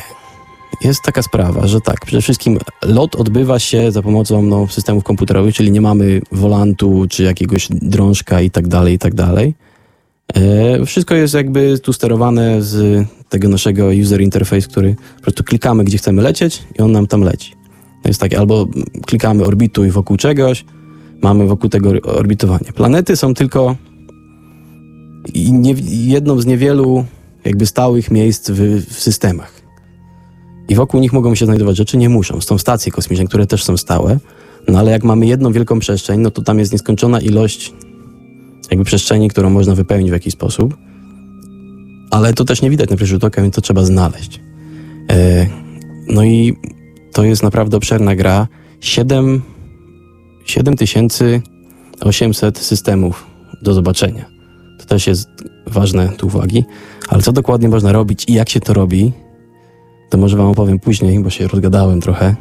Jest 0.81 1.01
taka 1.03 1.21
sprawa, 1.21 1.67
że 1.67 1.81
tak, 1.81 2.05
przede 2.05 2.21
wszystkim 2.21 2.57
lot 2.83 3.15
odbywa 3.15 3.59
się 3.59 3.91
za 3.91 4.01
pomocą 4.01 4.41
no, 4.41 4.67
systemów 4.67 5.03
komputerowych, 5.03 5.55
czyli 5.55 5.71
nie 5.71 5.81
mamy 5.81 6.21
wolantu 6.31 7.05
czy 7.09 7.23
jakiegoś 7.23 7.67
drążka 7.71 8.41
i 8.41 8.51
tak 8.51 8.67
dalej, 8.67 8.93
i 8.93 8.99
tak 8.99 9.13
dalej. 9.13 9.55
E, 10.33 10.85
wszystko 10.85 11.15
jest 11.15 11.33
jakby 11.33 11.79
tu 11.79 11.93
sterowane 11.93 12.61
z 12.61 13.05
tego 13.29 13.49
naszego 13.49 13.87
user 14.01 14.21
interface, 14.21 14.67
który 14.67 14.95
po 15.15 15.21
prostu 15.21 15.43
klikamy, 15.43 15.83
gdzie 15.83 15.97
chcemy 15.97 16.21
lecieć 16.21 16.63
i 16.79 16.81
on 16.81 16.91
nam 16.91 17.07
tam 17.07 17.21
leci. 17.21 17.53
To 18.03 18.09
jest 18.09 18.19
takie, 18.19 18.39
albo 18.39 18.67
klikamy 19.05 19.45
orbituj 19.45 19.91
wokół 19.91 20.17
czegoś, 20.17 20.65
mamy 21.21 21.47
wokół 21.47 21.69
tego 21.69 21.89
orbitowanie. 22.03 22.73
Planety 22.75 23.15
są 23.15 23.33
tylko 23.33 23.75
jedną 25.89 26.39
z 26.39 26.45
niewielu 26.45 27.05
jakby 27.45 27.65
stałych 27.65 28.11
miejsc 28.11 28.49
w, 28.49 28.85
w 28.93 28.99
systemach. 28.99 29.64
I 30.69 30.75
wokół 30.75 30.99
nich 30.99 31.13
mogą 31.13 31.35
się 31.35 31.45
znajdować 31.45 31.77
rzeczy, 31.77 31.97
nie 31.97 32.09
muszą. 32.09 32.41
Są 32.41 32.57
stacje 32.57 32.91
kosmiczne, 32.91 33.25
które 33.25 33.47
też 33.47 33.63
są 33.63 33.77
stałe, 33.77 34.19
no 34.67 34.79
ale 34.79 34.91
jak 34.91 35.03
mamy 35.03 35.25
jedną 35.25 35.51
wielką 35.51 35.79
przestrzeń, 35.79 36.19
no 36.19 36.31
to 36.31 36.41
tam 36.41 36.59
jest 36.59 36.71
nieskończona 36.71 37.21
ilość 37.21 37.73
jakby 38.69 38.85
przestrzeni, 38.85 39.29
którą 39.29 39.49
można 39.49 39.75
wypełnić 39.75 40.09
w 40.09 40.13
jakiś 40.13 40.33
sposób. 40.33 40.77
Ale 42.11 42.33
to 42.33 42.45
też 42.45 42.61
nie 42.61 42.69
widać 42.69 42.89
na 42.89 42.97
pierwszy 42.97 43.13
rzut 43.13 43.23
oka, 43.23 43.41
więc 43.41 43.55
to 43.55 43.61
trzeba 43.61 43.85
znaleźć. 43.85 44.41
E, 45.11 45.47
no 46.07 46.23
i 46.23 46.53
to 47.13 47.23
jest 47.23 47.43
naprawdę 47.43 47.77
obszerna 47.77 48.15
gra. 48.15 48.47
7, 48.79 49.41
7800 50.45 52.57
systemów 52.57 53.25
do 53.61 53.73
zobaczenia. 53.73 54.25
To 54.79 54.85
też 54.85 55.07
jest 55.07 55.29
ważne 55.67 56.09
do 56.19 56.27
uwagi. 56.27 56.65
Ale 57.07 57.21
co 57.21 57.31
dokładnie 57.31 57.69
można 57.69 57.91
robić 57.91 58.25
i 58.27 58.33
jak 58.33 58.49
się 58.49 58.59
to 58.59 58.73
robi, 58.73 59.11
to 60.15 60.19
może 60.19 60.37
wam 60.37 60.47
opowiem 60.47 60.79
później, 60.79 61.19
bo 61.19 61.29
się 61.29 61.47
rozgadałem 61.47 62.01
trochę. 62.01 62.35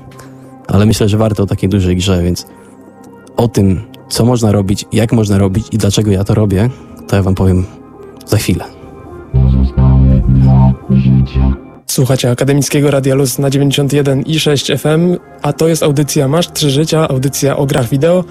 Ale 0.67 0.87
myślę, 0.87 1.09
że 1.09 1.19
warto 1.19 1.43
o 1.43 1.47
takiej 1.47 1.69
dużej 1.69 1.97
grze, 1.97 2.23
więc 2.23 2.47
o 3.37 3.49
tym, 3.49 3.81
co 4.09 4.25
można 4.25 4.53
robić, 4.53 4.85
jak 4.93 5.13
można 5.13 5.39
robić 5.39 5.67
i 5.73 5.79
dlaczego 5.79 6.11
ja 6.11 6.25
to 6.25 6.35
robię, 6.35 6.71
to 7.09 7.17
ja 7.17 7.23
wam 7.23 7.35
powiem 7.35 7.65
za 8.27 8.37
chwilę. 8.37 8.65
Słuchacie 11.87 12.31
Akademickiego 12.31 12.91
Radia 12.91 13.15
Luz 13.15 13.39
na 13.39 13.51
91 13.51 14.23
i 14.23 14.41
6 14.41 14.67
FM, 14.67 15.17
a 15.43 15.53
to 15.53 15.69
jest 15.69 15.83
audycja 15.83 16.29
Masz 16.29 16.53
Trzy 16.53 16.71
Życia, 16.71 17.09
audycja 17.09 17.57
o 17.57 17.67
grach 17.67 17.89
wideo 17.89 18.25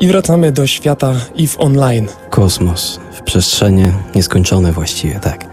i 0.00 0.08
wracamy 0.08 0.52
do 0.52 0.66
świata 0.66 1.12
EVE 1.38 1.58
Online. 1.58 2.06
Kosmos, 2.30 3.00
w 3.12 3.22
przestrzenie 3.22 3.92
nieskończone 4.14 4.72
właściwie, 4.72 5.20
tak. 5.20 5.46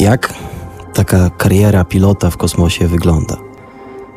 Jak 0.00 0.34
taka 0.94 1.30
kariera 1.30 1.84
pilota 1.84 2.30
w 2.30 2.36
kosmosie 2.36 2.88
wygląda? 2.88 3.36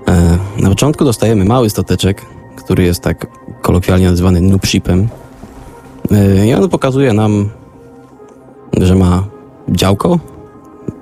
E, 0.07 0.37
na 0.57 0.69
początku 0.69 1.05
dostajemy 1.05 1.45
mały 1.45 1.69
stateczek, 1.69 2.25
który 2.55 2.83
jest 2.83 3.01
tak 3.01 3.27
kolokwialnie 3.61 4.05
nazywany 4.09 4.41
noobshipem. 4.41 5.07
E, 6.11 6.47
I 6.47 6.53
on 6.53 6.69
pokazuje 6.69 7.13
nam, 7.13 7.49
że 8.77 8.95
ma 8.95 9.23
działko, 9.69 10.19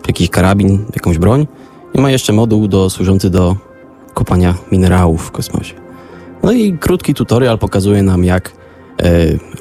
jakiś 0.08 0.30
karabin, 0.30 0.86
jakąś 0.96 1.18
broń 1.18 1.48
i 1.94 2.02
ma 2.02 2.12
jeszcze 2.12 2.34
moduł 2.34 2.68
do, 2.68 2.90
służący 2.90 3.30
do 3.30 3.56
kopania 4.14 4.56
minerałów 4.72 5.28
w 5.28 5.32
kosmosie. 5.32 5.74
No 6.44 6.52
i 6.52 6.78
krótki 6.78 7.14
tutorial 7.14 7.58
pokazuje 7.58 8.04
nam, 8.04 8.24
jak 8.24 8.52
e, 9.02 9.12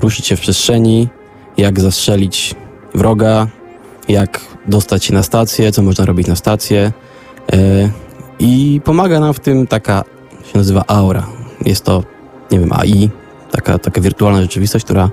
ruszyć 0.00 0.26
się 0.26 0.36
w 0.36 0.40
przestrzeni, 0.40 1.08
jak 1.56 1.80
zastrzelić 1.80 2.54
wroga, 2.94 3.46
jak 4.08 4.40
dostać 4.66 5.04
się 5.04 5.14
na 5.14 5.22
stację, 5.22 5.72
co 5.72 5.82
można 5.82 6.04
robić 6.04 6.26
na 6.26 6.36
stację. 6.36 6.92
E, 7.52 7.90
I 8.38 8.80
pomaga 8.84 9.20
nam 9.20 9.34
w 9.34 9.40
tym 9.40 9.66
taka, 9.66 10.04
się 10.52 10.58
nazywa 10.58 10.84
aura. 10.86 11.26
Jest 11.64 11.84
to, 11.84 12.02
nie 12.50 12.60
wiem, 12.60 12.72
AI, 12.72 13.10
taka, 13.50 13.78
taka 13.78 14.00
wirtualna 14.00 14.42
rzeczywistość, 14.42 14.84
która 14.84 15.10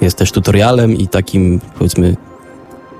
jest 0.00 0.18
też 0.18 0.32
tutorialem 0.32 0.92
i 0.96 1.08
takim, 1.08 1.60
powiedzmy, 1.78 2.16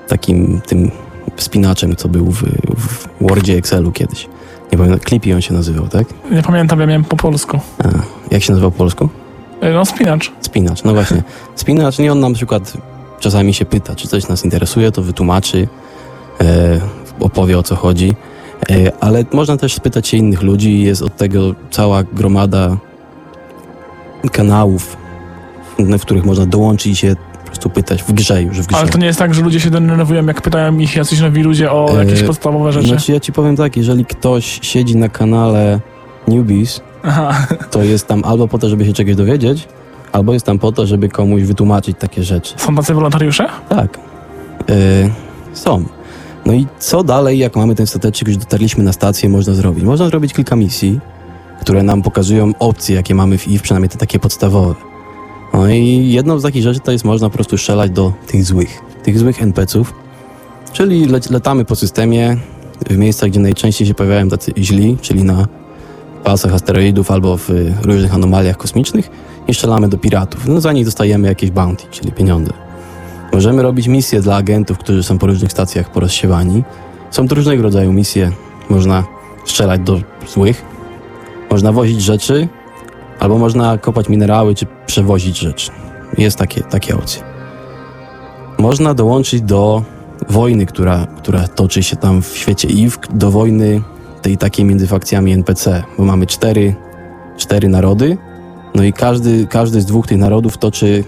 takim 0.08 0.60
tym 0.66 0.90
wspinaczem, 1.36 1.96
co 1.96 2.08
był 2.08 2.26
w, 2.30 2.42
w 2.76 3.08
Wordzie, 3.20 3.56
Excelu 3.56 3.92
kiedyś. 3.92 4.28
Nie 4.72 4.78
pamiętam, 4.78 5.00
Clippy 5.00 5.34
on 5.34 5.40
się 5.40 5.54
nazywał, 5.54 5.88
tak? 5.88 6.06
Nie 6.30 6.42
pamiętam, 6.42 6.80
ja 6.80 6.86
miałem 6.86 7.04
po 7.04 7.16
polsku. 7.16 7.60
A, 7.84 7.88
jak 8.30 8.42
się 8.42 8.52
nazywał 8.52 8.70
po 8.70 8.78
polsku? 8.78 9.08
Y, 9.62 9.72
No, 9.72 9.84
spinacz. 9.84 10.32
Spinacz, 10.40 10.84
no 10.84 10.94
właśnie. 10.94 11.22
Spinacz, 11.56 11.98
nie 11.98 12.12
on 12.12 12.20
nam 12.20 12.32
na 12.32 12.36
przykład 12.36 12.72
czasami 13.24 13.54
się 13.54 13.64
pyta, 13.64 13.94
czy 13.94 14.08
coś 14.08 14.28
nas 14.28 14.44
interesuje, 14.44 14.92
to 14.92 15.02
wytłumaczy, 15.02 15.68
e, 16.40 16.80
opowie 17.20 17.58
o 17.58 17.62
co 17.62 17.76
chodzi, 17.76 18.14
e, 18.70 18.92
ale 19.00 19.24
można 19.32 19.56
też 19.56 19.74
spytać 19.74 20.08
się 20.08 20.16
innych 20.16 20.42
ludzi, 20.42 20.82
jest 20.82 21.02
od 21.02 21.16
tego 21.16 21.54
cała 21.70 22.02
gromada 22.02 22.76
kanałów, 24.32 24.96
w 25.78 26.02
których 26.02 26.24
można 26.24 26.46
dołączyć 26.46 26.92
i 26.92 26.96
się 26.96 27.16
po 27.40 27.46
prostu 27.46 27.70
pytać 27.70 28.02
w 28.02 28.12
grze 28.12 28.42
już, 28.42 28.60
w 28.60 28.66
grze. 28.66 28.78
Ale 28.78 28.88
to 28.88 28.98
nie 28.98 29.06
jest 29.06 29.18
tak, 29.18 29.34
że 29.34 29.42
ludzie 29.42 29.60
się 29.60 29.70
denerwują, 29.70 30.26
jak 30.26 30.42
pytają 30.42 30.78
ich 30.78 30.96
jacyś 30.96 31.20
nowi 31.20 31.42
ludzie 31.42 31.72
o 31.72 32.00
E, 32.00 32.04
jakieś 32.04 32.22
podstawowe 32.22 32.72
rzeczy. 32.72 32.88
Znaczy 32.88 33.12
ja 33.12 33.20
ci 33.20 33.32
powiem 33.32 33.56
tak, 33.56 33.76
jeżeli 33.76 34.04
ktoś 34.04 34.58
siedzi 34.62 34.96
na 34.96 35.08
kanale 35.08 35.80
Newbies, 36.28 36.80
Aha. 37.02 37.46
to 37.70 37.82
jest 37.82 38.06
tam 38.06 38.24
albo 38.24 38.48
po 38.48 38.58
to, 38.58 38.68
żeby 38.68 38.84
się 38.84 38.92
czegoś 38.92 39.14
dowiedzieć, 39.14 39.68
albo 40.14 40.32
jest 40.32 40.46
tam 40.46 40.58
po 40.58 40.72
to, 40.72 40.86
żeby 40.86 41.08
komuś 41.08 41.42
wytłumaczyć 41.42 41.96
takie 41.98 42.22
rzeczy. 42.22 42.54
Są 42.56 42.76
tacy 42.76 42.94
wolontariusze? 42.94 43.48
Tak. 43.68 43.98
Yy, 44.68 44.74
są. 45.52 45.84
No 46.46 46.52
i 46.52 46.66
co 46.78 47.04
dalej, 47.04 47.38
jak 47.38 47.56
mamy 47.56 47.74
ten 47.74 47.86
stateczek, 47.86 48.28
już 48.28 48.36
dotarliśmy 48.36 48.84
na 48.84 48.92
stację, 48.92 49.28
można 49.28 49.54
zrobić? 49.54 49.84
Można 49.84 50.08
zrobić 50.08 50.32
kilka 50.32 50.56
misji, 50.56 51.00
które 51.60 51.82
nam 51.82 52.02
pokazują 52.02 52.52
opcje, 52.58 52.96
jakie 52.96 53.14
mamy 53.14 53.38
w 53.38 53.48
IF, 53.48 53.62
przynajmniej 53.62 53.88
te 53.88 53.98
takie 53.98 54.18
podstawowe. 54.18 54.74
No 55.54 55.68
i 55.68 56.10
jedną 56.12 56.38
z 56.38 56.42
takich 56.42 56.62
rzeczy 56.62 56.80
to 56.80 56.92
jest 56.92 57.04
można 57.04 57.28
po 57.28 57.34
prostu 57.34 57.58
strzelać 57.58 57.90
do 57.90 58.12
tych 58.26 58.44
złych, 58.44 58.80
tych 59.02 59.18
złych 59.18 59.42
NPC-ów, 59.42 59.94
czyli 60.72 61.06
le 61.06 61.20
latamy 61.30 61.64
po 61.64 61.76
systemie 61.76 62.36
w 62.90 62.96
miejscach, 62.96 63.30
gdzie 63.30 63.40
najczęściej 63.40 63.86
się 63.86 63.94
pojawiają 63.94 64.28
tacy 64.28 64.52
źli, 64.58 64.96
czyli 65.00 65.24
na 65.24 65.46
pasach 66.24 66.54
asteroidów 66.54 67.10
albo 67.10 67.36
w 67.36 67.48
różnych 67.82 68.14
anomaliach 68.14 68.56
kosmicznych 68.56 69.10
i 69.48 69.54
strzelamy 69.54 69.88
do 69.88 69.98
piratów. 69.98 70.46
No 70.48 70.60
za 70.60 70.72
nich 70.72 70.84
dostajemy 70.84 71.28
jakieś 71.28 71.50
bounty, 71.50 71.84
czyli 71.90 72.12
pieniądze. 72.12 72.52
Możemy 73.32 73.62
robić 73.62 73.86
misje 73.86 74.20
dla 74.20 74.36
agentów, 74.36 74.78
którzy 74.78 75.02
są 75.02 75.18
po 75.18 75.26
różnych 75.26 75.52
stacjach 75.52 75.92
porozsiewani. 75.92 76.64
Są 77.10 77.28
to 77.28 77.34
różnego 77.34 77.62
rodzaju 77.62 77.92
misje. 77.92 78.32
Można 78.68 79.04
strzelać 79.44 79.80
do 79.80 80.00
złych, 80.28 80.64
można 81.50 81.72
wozić 81.72 82.02
rzeczy, 82.02 82.48
albo 83.20 83.38
można 83.38 83.78
kopać 83.78 84.08
minerały, 84.08 84.54
czy 84.54 84.66
przewozić 84.86 85.38
rzeczy. 85.38 85.70
Jest 86.18 86.38
takie, 86.38 86.60
takie 86.60 86.96
opcje. 86.96 87.22
Można 88.58 88.94
dołączyć 88.94 89.42
do 89.42 89.82
wojny, 90.28 90.66
która, 90.66 91.06
która 91.06 91.48
toczy 91.48 91.82
się 91.82 91.96
tam 91.96 92.22
w 92.22 92.36
świecie 92.36 92.68
IW, 92.68 92.98
do 93.10 93.30
wojny 93.30 93.82
tej 94.22 94.38
takiej 94.38 94.64
między 94.64 94.86
fakcjami 94.86 95.32
NPC, 95.32 95.82
bo 95.98 96.04
mamy 96.04 96.26
cztery, 96.26 96.74
cztery 97.36 97.68
narody, 97.68 98.18
no 98.74 98.82
i 98.82 98.92
każdy, 98.92 99.46
każdy 99.46 99.80
z 99.80 99.86
dwóch 99.86 100.06
tych 100.06 100.18
narodów 100.18 100.58
toczy 100.58 101.04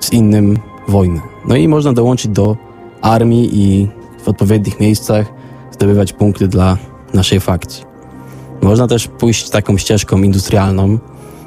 z 0.00 0.12
innym 0.12 0.58
wojnę. 0.88 1.20
No 1.48 1.56
i 1.56 1.68
można 1.68 1.92
dołączyć 1.92 2.30
do 2.30 2.56
armii 3.02 3.50
i 3.52 3.88
w 4.22 4.28
odpowiednich 4.28 4.80
miejscach 4.80 5.26
zdobywać 5.70 6.12
punkty 6.12 6.48
dla 6.48 6.76
naszej 7.14 7.40
fakcji. 7.40 7.84
Można 8.62 8.88
też 8.88 9.08
pójść 9.08 9.50
taką 9.50 9.78
ścieżką 9.78 10.22
industrialną. 10.22 10.98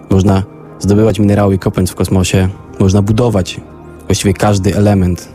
Można 0.09 0.43
zdobywać 0.79 1.19
minerały 1.19 1.55
i 1.55 1.59
kopać 1.59 1.91
w 1.91 1.95
kosmosie. 1.95 2.49
Można 2.79 3.01
budować 3.01 3.61
właściwie 4.07 4.33
każdy 4.33 4.75
element, 4.75 5.29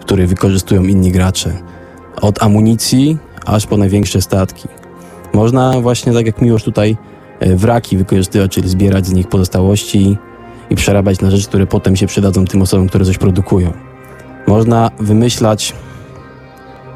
który 0.00 0.26
wykorzystują 0.26 0.84
inni 0.84 1.12
gracze. 1.12 1.52
Od 2.22 2.42
amunicji 2.42 3.18
aż 3.46 3.66
po 3.66 3.76
największe 3.76 4.22
statki. 4.22 4.68
Można 5.32 5.80
właśnie, 5.80 6.12
tak 6.12 6.26
jak 6.26 6.42
Miłosz 6.42 6.62
tutaj, 6.64 6.96
wraki 7.40 7.96
wykorzystywać, 7.96 8.52
czyli 8.52 8.68
zbierać 8.68 9.06
z 9.06 9.12
nich 9.12 9.28
pozostałości 9.28 10.16
i 10.70 10.76
przerabiać 10.76 11.20
na 11.20 11.30
rzeczy, 11.30 11.48
które 11.48 11.66
potem 11.66 11.96
się 11.96 12.06
przydadzą 12.06 12.44
tym 12.44 12.62
osobom, 12.62 12.88
które 12.88 13.04
coś 13.04 13.18
produkują. 13.18 13.72
Można 14.46 14.90
wymyślać 15.00 15.74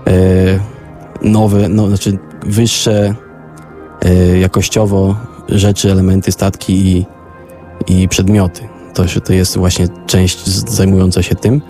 e, 0.07 0.13
nowe, 1.23 1.69
no, 1.69 1.89
znaczy 1.89 2.19
wyższe 2.47 3.15
e, 4.05 4.39
jakościowo 4.39 5.17
rzeczy, 5.49 5.93
elementy, 5.93 6.33
statki 6.33 6.87
i, 6.87 7.07
i 7.87 8.09
przedmioty. 8.09 8.69
To, 8.95 9.05
to 9.25 9.33
jest 9.33 9.59
właśnie 9.59 9.89
część 10.07 10.47
zajmująca 10.49 11.23
się 11.23 11.35
tym. 11.35 11.61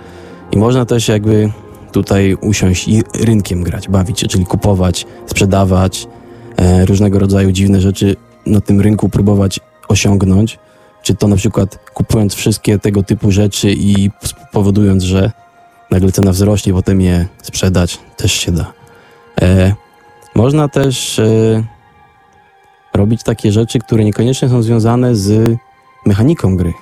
I 0.52 0.58
można 0.58 0.86
też 0.86 1.08
jakby 1.08 1.50
tutaj 1.92 2.36
usiąść 2.40 2.88
i 2.88 3.02
rynkiem 3.20 3.62
grać, 3.62 3.88
bawić 3.88 4.20
się, 4.20 4.26
czyli 4.26 4.46
kupować, 4.46 5.06
sprzedawać 5.26 6.08
e, 6.56 6.86
różnego 6.86 7.18
rodzaju 7.18 7.52
dziwne 7.52 7.80
rzeczy 7.80 8.16
na 8.46 8.60
tym 8.60 8.80
rynku 8.80 9.08
próbować 9.08 9.60
osiągnąć. 9.88 10.58
Czy 11.02 11.14
to 11.14 11.28
na 11.28 11.36
przykład 11.36 11.78
kupując 11.94 12.34
wszystkie 12.34 12.78
tego 12.78 13.02
typu 13.02 13.32
rzeczy 13.32 13.72
i 13.72 14.10
powodując, 14.52 15.02
że 15.02 15.32
nagle 15.90 16.12
cena 16.12 16.32
wzrośnie, 16.32 16.72
potem 16.72 17.00
je 17.00 17.26
sprzedać, 17.42 17.98
też 18.16 18.32
się 18.32 18.52
da. 18.52 18.72
E, 19.42 19.74
można 20.34 20.68
też 20.68 21.18
e, 21.18 21.64
robić 22.94 23.22
takie 23.22 23.52
rzeczy, 23.52 23.78
które 23.78 24.04
niekoniecznie 24.04 24.48
są 24.48 24.62
związane 24.62 25.16
z 25.16 25.56
mechaniką 26.06 26.56
gry. 26.56 26.72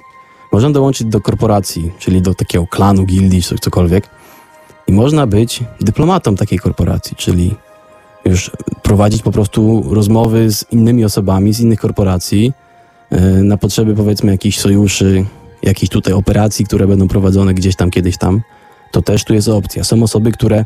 Można 0.52 0.70
dołączyć 0.70 1.06
do 1.06 1.20
korporacji, 1.20 1.92
czyli 1.98 2.22
do 2.22 2.34
takiego 2.34 2.66
klanu, 2.66 3.04
gildii, 3.06 3.42
czy 3.42 3.58
cokolwiek. 3.58 4.08
I 4.86 4.92
można 4.92 5.26
być 5.26 5.64
dyplomatą 5.80 6.36
takiej 6.36 6.58
korporacji, 6.58 7.16
czyli 7.16 7.54
już 8.24 8.50
prowadzić 8.82 9.22
po 9.22 9.32
prostu 9.32 9.84
rozmowy 9.90 10.52
z 10.52 10.64
innymi 10.72 11.04
osobami 11.04 11.52
z 11.52 11.60
innych 11.60 11.80
korporacji 11.80 12.52
e, 13.10 13.20
na 13.20 13.56
potrzeby 13.56 13.94
powiedzmy 13.94 14.32
jakichś 14.32 14.58
sojuszy, 14.58 15.24
jakichś 15.62 15.90
tutaj 15.90 16.14
operacji, 16.14 16.64
które 16.64 16.86
będą 16.86 17.08
prowadzone 17.08 17.54
gdzieś 17.54 17.76
tam, 17.76 17.90
kiedyś 17.90 18.18
tam. 18.18 18.40
To 18.92 19.02
też 19.02 19.24
tu 19.24 19.34
jest 19.34 19.48
opcja. 19.48 19.84
Są 19.84 20.02
osoby, 20.02 20.32
które 20.32 20.64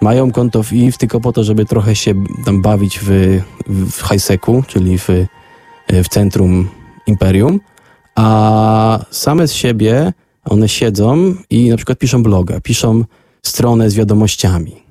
mają 0.00 0.32
konto 0.32 0.62
w 0.62 0.72
IF 0.72 0.98
tylko 0.98 1.20
po 1.20 1.32
to, 1.32 1.44
żeby 1.44 1.64
trochę 1.64 1.96
się 1.96 2.14
tam 2.44 2.62
bawić 2.62 3.00
w, 3.02 3.40
w 3.68 4.66
czyli 4.66 4.98
w, 4.98 5.08
w 5.88 6.08
centrum 6.08 6.68
imperium, 7.06 7.60
a 8.14 9.04
same 9.10 9.48
z 9.48 9.52
siebie 9.52 10.12
one 10.44 10.68
siedzą 10.68 11.34
i 11.50 11.70
na 11.70 11.76
przykład 11.76 11.98
piszą 11.98 12.22
bloga, 12.22 12.60
piszą 12.60 13.04
stronę 13.42 13.90
z 13.90 13.94
wiadomościami. 13.94 14.87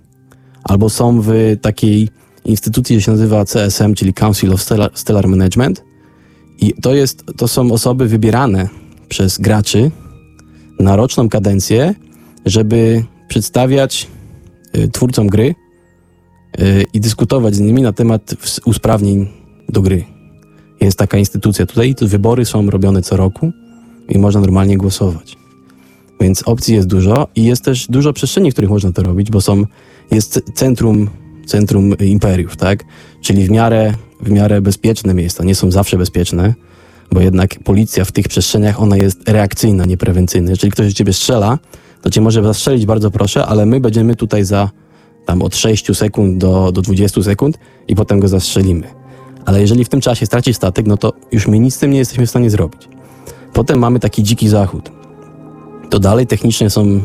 Albo 0.67 0.89
są 0.89 1.21
w 1.21 1.30
takiej 1.62 2.10
instytucji, 2.45 2.95
która 2.95 3.06
się 3.06 3.12
nazywa 3.12 3.45
CSM, 3.45 3.93
czyli 3.93 4.13
Council 4.13 4.53
of 4.53 4.62
Stellar, 4.62 4.91
Stellar 4.93 5.27
Management. 5.27 5.84
I 6.60 6.73
to, 6.73 6.95
jest, 6.95 7.23
to 7.38 7.47
są 7.47 7.71
osoby 7.71 8.08
wybierane 8.08 8.69
przez 9.10 9.38
graczy 9.38 9.91
na 10.80 10.95
roczną 10.95 11.30
kadencję, 11.30 11.95
żeby 12.45 13.03
przedstawiać 13.27 14.08
y, 14.77 14.88
twórcom 14.88 15.27
gry 15.27 15.56
y, 16.60 16.86
i 16.93 16.99
dyskutować 16.99 17.56
z 17.56 17.60
nimi 17.60 17.82
na 17.82 17.93
temat 17.93 18.36
usprawnień 18.65 19.27
do 19.69 19.82
gry. 19.82 20.03
Jest 20.82 20.97
taka 20.97 21.17
instytucja 21.17 21.65
tutaj, 21.65 21.95
tu 21.95 22.08
wybory 22.08 22.45
są 22.45 22.69
robione 22.69 23.01
co 23.01 23.17
roku 23.17 23.51
i 24.10 24.19
można 24.19 24.41
normalnie 24.41 24.77
głosować. 24.77 25.38
Więc 26.21 26.43
opcji 26.43 26.75
jest 26.75 26.88
dużo 26.88 27.27
i 27.36 27.43
jest 27.43 27.63
też 27.63 27.88
dużo 27.88 28.13
przestrzeni, 28.13 28.51
w 28.51 28.53
których 28.53 28.69
można 28.69 28.91
to 28.91 29.03
robić, 29.03 29.32
bo 29.32 29.41
są, 29.41 29.63
jest 30.12 30.41
centrum, 30.54 31.10
centrum 31.46 31.98
imperiów, 31.98 32.58
tak? 32.58 32.84
Czyli 33.22 33.46
w 33.46 33.50
miarę, 33.50 33.93
w 34.22 34.30
miarę 34.30 34.62
bezpieczne 34.62 35.13
miejsca. 35.13 35.43
Nie 35.43 35.56
są 35.56 35.72
zawsze 35.72 35.98
bezpieczne, 35.98 36.54
bo 37.12 37.22
jednak 37.22 37.63
policja 37.63 38.06
w 38.06 38.12
tych 38.12 38.28
przestrzeniach, 38.28 38.82
ona 38.82 38.98
jest 38.98 39.30
reakcyjna, 39.30 39.86
nie 39.86 39.98
prewencyjna. 39.98 40.50
Jeżeli 40.50 40.72
ktoś 40.72 40.88
do 40.88 40.93
ciebie 40.93 41.13
strzela, 41.13 41.60
to 42.02 42.10
cię 42.10 42.22
może 42.22 42.43
zastrzelić, 42.43 42.86
bardzo 42.86 43.12
proszę, 43.12 43.46
ale 43.46 43.65
my 43.65 43.80
będziemy 43.80 44.15
tutaj 44.15 44.46
za 44.46 44.70
tam 45.26 45.41
od 45.41 45.56
6 45.56 45.98
sekund 45.98 46.38
do, 46.38 46.72
do 46.72 46.82
20 46.82 47.24
sekund 47.24 47.60
i 47.88 47.96
potem 47.96 48.20
go 48.20 48.28
zastrzelimy. 48.28 48.88
Ale 49.46 49.62
jeżeli 49.62 49.86
w 49.86 49.89
tym 49.89 50.02
czasie 50.02 50.26
stracisz 50.26 50.56
statek, 50.56 50.88
no 50.88 50.98
to 50.98 51.13
już 51.32 51.48
my 51.48 51.60
nic 51.60 51.76
z 51.76 51.80
tym 51.80 51.91
nie 51.91 51.98
jesteśmy 51.98 52.26
w 52.26 52.30
stanie 52.30 52.50
zrobić. 52.50 52.89
Potem 53.54 53.80
mamy 53.80 54.00
taki 54.00 54.24
dziki 54.24 54.50
zachód. 54.50 54.91
To 55.89 56.00
dalej 56.00 56.28
technicznie 56.28 56.70
są 56.70 57.02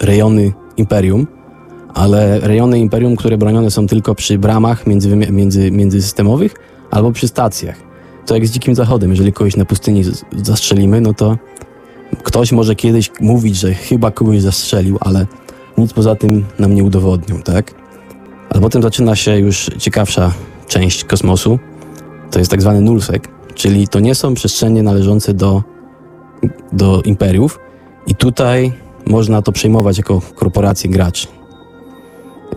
rejony 0.00 0.52
imperium, 0.76 1.26
ale 1.94 2.40
rejony 2.40 2.78
imperium, 2.78 3.16
które 3.16 3.38
bronione 3.38 3.70
są 3.70 3.86
tylko 3.86 4.14
przy 4.14 4.38
bramach 4.38 4.86
między, 4.86 5.16
między, 5.16 5.70
międzysystemowych 5.70 6.54
albo 6.90 7.12
przy 7.12 7.28
stacjach. 7.28 7.76
To 8.26 8.34
jak 8.34 8.46
z 8.46 8.50
dzikim 8.50 8.74
zachodem. 8.74 9.10
Jeżeli 9.10 9.32
kogoś 9.32 9.56
na 9.56 9.64
pustyni 9.64 10.04
zastrzelimy, 10.42 11.00
no 11.00 11.14
to 11.14 11.36
ktoś 12.22 12.52
może 12.52 12.74
kiedyś 12.74 13.10
mówić, 13.20 13.56
że 13.56 13.74
chyba 13.74 14.10
kogoś 14.10 14.40
zastrzelił, 14.42 14.98
ale 15.00 15.26
nic 15.78 15.92
poza 15.92 16.14
tym 16.14 16.44
nam 16.58 16.74
nie 16.74 16.84
udowodnią, 16.84 17.42
tak? 17.42 17.74
Ale 18.50 18.60
potem 18.60 18.82
zaczyna 18.82 19.16
się 19.16 19.38
już 19.38 19.70
ciekawsza 19.78 20.32
część 20.68 21.04
kosmosu. 21.04 21.58
To 22.30 22.38
jest 22.38 22.50
tak 22.50 22.60
zwany 22.60 22.80
nullsec, 22.80 23.22
czyli 23.54 23.88
to 23.88 24.00
nie 24.00 24.14
są 24.14 24.34
przestrzenie 24.34 24.82
należące 24.82 25.34
do, 25.34 25.62
do 26.72 27.02
imperiów 27.02 27.58
i 28.06 28.14
tutaj 28.14 28.72
można 29.06 29.42
to 29.42 29.52
przejmować 29.52 29.98
jako 29.98 30.22
korporacje 30.34 30.90
graczy. 30.90 31.28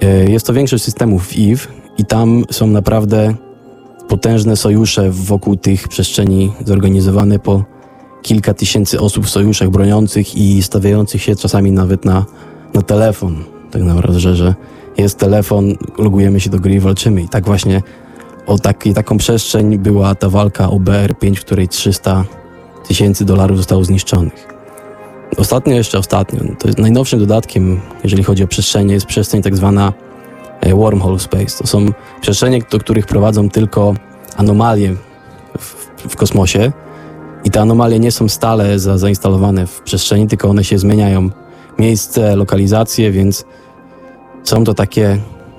E, 0.01 0.31
Jest 0.31 0.45
to 0.47 0.53
większość 0.53 0.83
systemów 0.83 1.29
EVE 1.37 1.67
i 1.97 2.05
tam 2.05 2.43
są 2.51 2.67
naprawdę 2.67 3.33
potężne 4.07 4.55
sojusze 4.55 5.11
wokół 5.11 5.55
tych 5.55 5.87
przestrzeni 5.87 6.51
zorganizowane 6.65 7.39
po 7.39 7.63
kilka 8.21 8.53
tysięcy 8.53 8.99
osób 8.99 9.25
w 9.25 9.29
sojuszach 9.29 9.69
broniących 9.69 10.35
i 10.35 10.63
stawiających 10.63 11.21
się 11.21 11.35
czasami 11.35 11.71
nawet 11.71 12.05
na, 12.05 12.25
na 12.73 12.81
telefon. 12.81 13.43
Tak 13.71 13.81
naprawdę, 13.81 14.19
że, 14.19 14.35
że 14.35 14.55
jest 14.97 15.19
telefon, 15.19 15.73
logujemy 15.97 16.39
się 16.39 16.49
do 16.49 16.59
gry 16.59 16.73
i 16.73 16.79
walczymy. 16.79 17.21
I 17.21 17.29
tak 17.29 17.45
właśnie 17.45 17.81
o 18.47 18.57
taki, 18.57 18.93
taką 18.93 19.17
przestrzeń 19.17 19.77
była 19.77 20.15
ta 20.15 20.29
walka 20.29 20.69
o 20.69 20.79
BR5, 20.79 21.35
w 21.35 21.41
której 21.41 21.67
300 21.67 22.25
tysięcy 22.87 23.25
dolarów 23.25 23.57
zostało 23.57 23.83
zniszczonych. 23.83 24.54
Ostatnio, 25.37 25.73
jeszcze 25.73 25.99
ostatnio, 25.99 26.39
to 26.59 26.67
jest 26.67 26.79
najnowszym 26.79 27.19
dodatkiem, 27.19 27.81
jeżeli 28.03 28.23
chodzi 28.23 28.43
o 28.43 28.47
przestrzenie, 28.47 28.93
jest 28.93 29.05
przestrzeń 29.05 29.41
tak 29.41 29.55
zwana 29.55 29.93
e, 30.61 30.75
wormhole 30.75 31.19
space. 31.19 31.57
To 31.57 31.67
są 31.67 31.85
przestrzenie, 32.21 32.59
do 32.71 32.79
których 32.79 33.05
prowadzą 33.05 33.49
tylko 33.49 33.93
anomalie 34.37 34.95
w, 35.59 35.87
w 36.09 36.15
kosmosie 36.15 36.71
i 37.43 37.51
te 37.51 37.61
anomalie 37.61 37.99
nie 37.99 38.11
są 38.11 38.29
stale 38.29 38.79
za, 38.79 38.97
zainstalowane 38.97 39.67
w 39.67 39.81
przestrzeni, 39.81 40.27
tylko 40.27 40.49
one 40.49 40.63
się 40.63 40.77
zmieniają 40.77 41.29
miejsce, 41.79 42.35
lokalizacje, 42.35 43.11
więc 43.11 43.45
są 44.43 44.63
to 44.63 44.73
takie, 44.73 45.17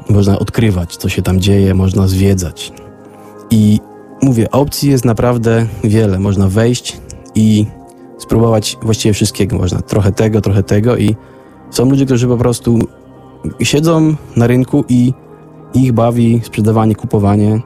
można 0.09 0.39
odkrywać, 0.39 0.97
co 0.97 1.09
się 1.09 1.23
tam 1.23 1.41
dzieje, 1.41 1.75
można 1.75 2.09
zwiedzać. 2.09 2.73
I 3.51 3.81
mówię, 4.23 4.51
opcji 4.51 4.91
jest 4.91 5.05
naprawdę 5.05 5.67
wiele. 5.85 6.19
Można 6.19 6.49
wejść 6.49 7.01
i 7.35 7.67
spróbować 8.19 8.77
właściwie 8.83 9.15
wszystkiego. 9.15 9.59
Można 9.59 9.83
trochę 9.83 10.13
tego, 10.13 10.41
trochę 10.41 10.63
tego 10.63 10.97
i 10.97 11.17
są 11.71 11.91
ludzie, 11.91 12.07
którzy 12.07 12.29
po 12.29 12.37
prostu 12.37 12.79
siedzą 13.61 14.15
na 14.37 14.47
rynku 14.47 14.85
i 14.89 15.13
ich 15.75 15.93
bawi 15.93 16.41
sprzedawanie, 16.45 16.95
kupowanie 16.95 17.61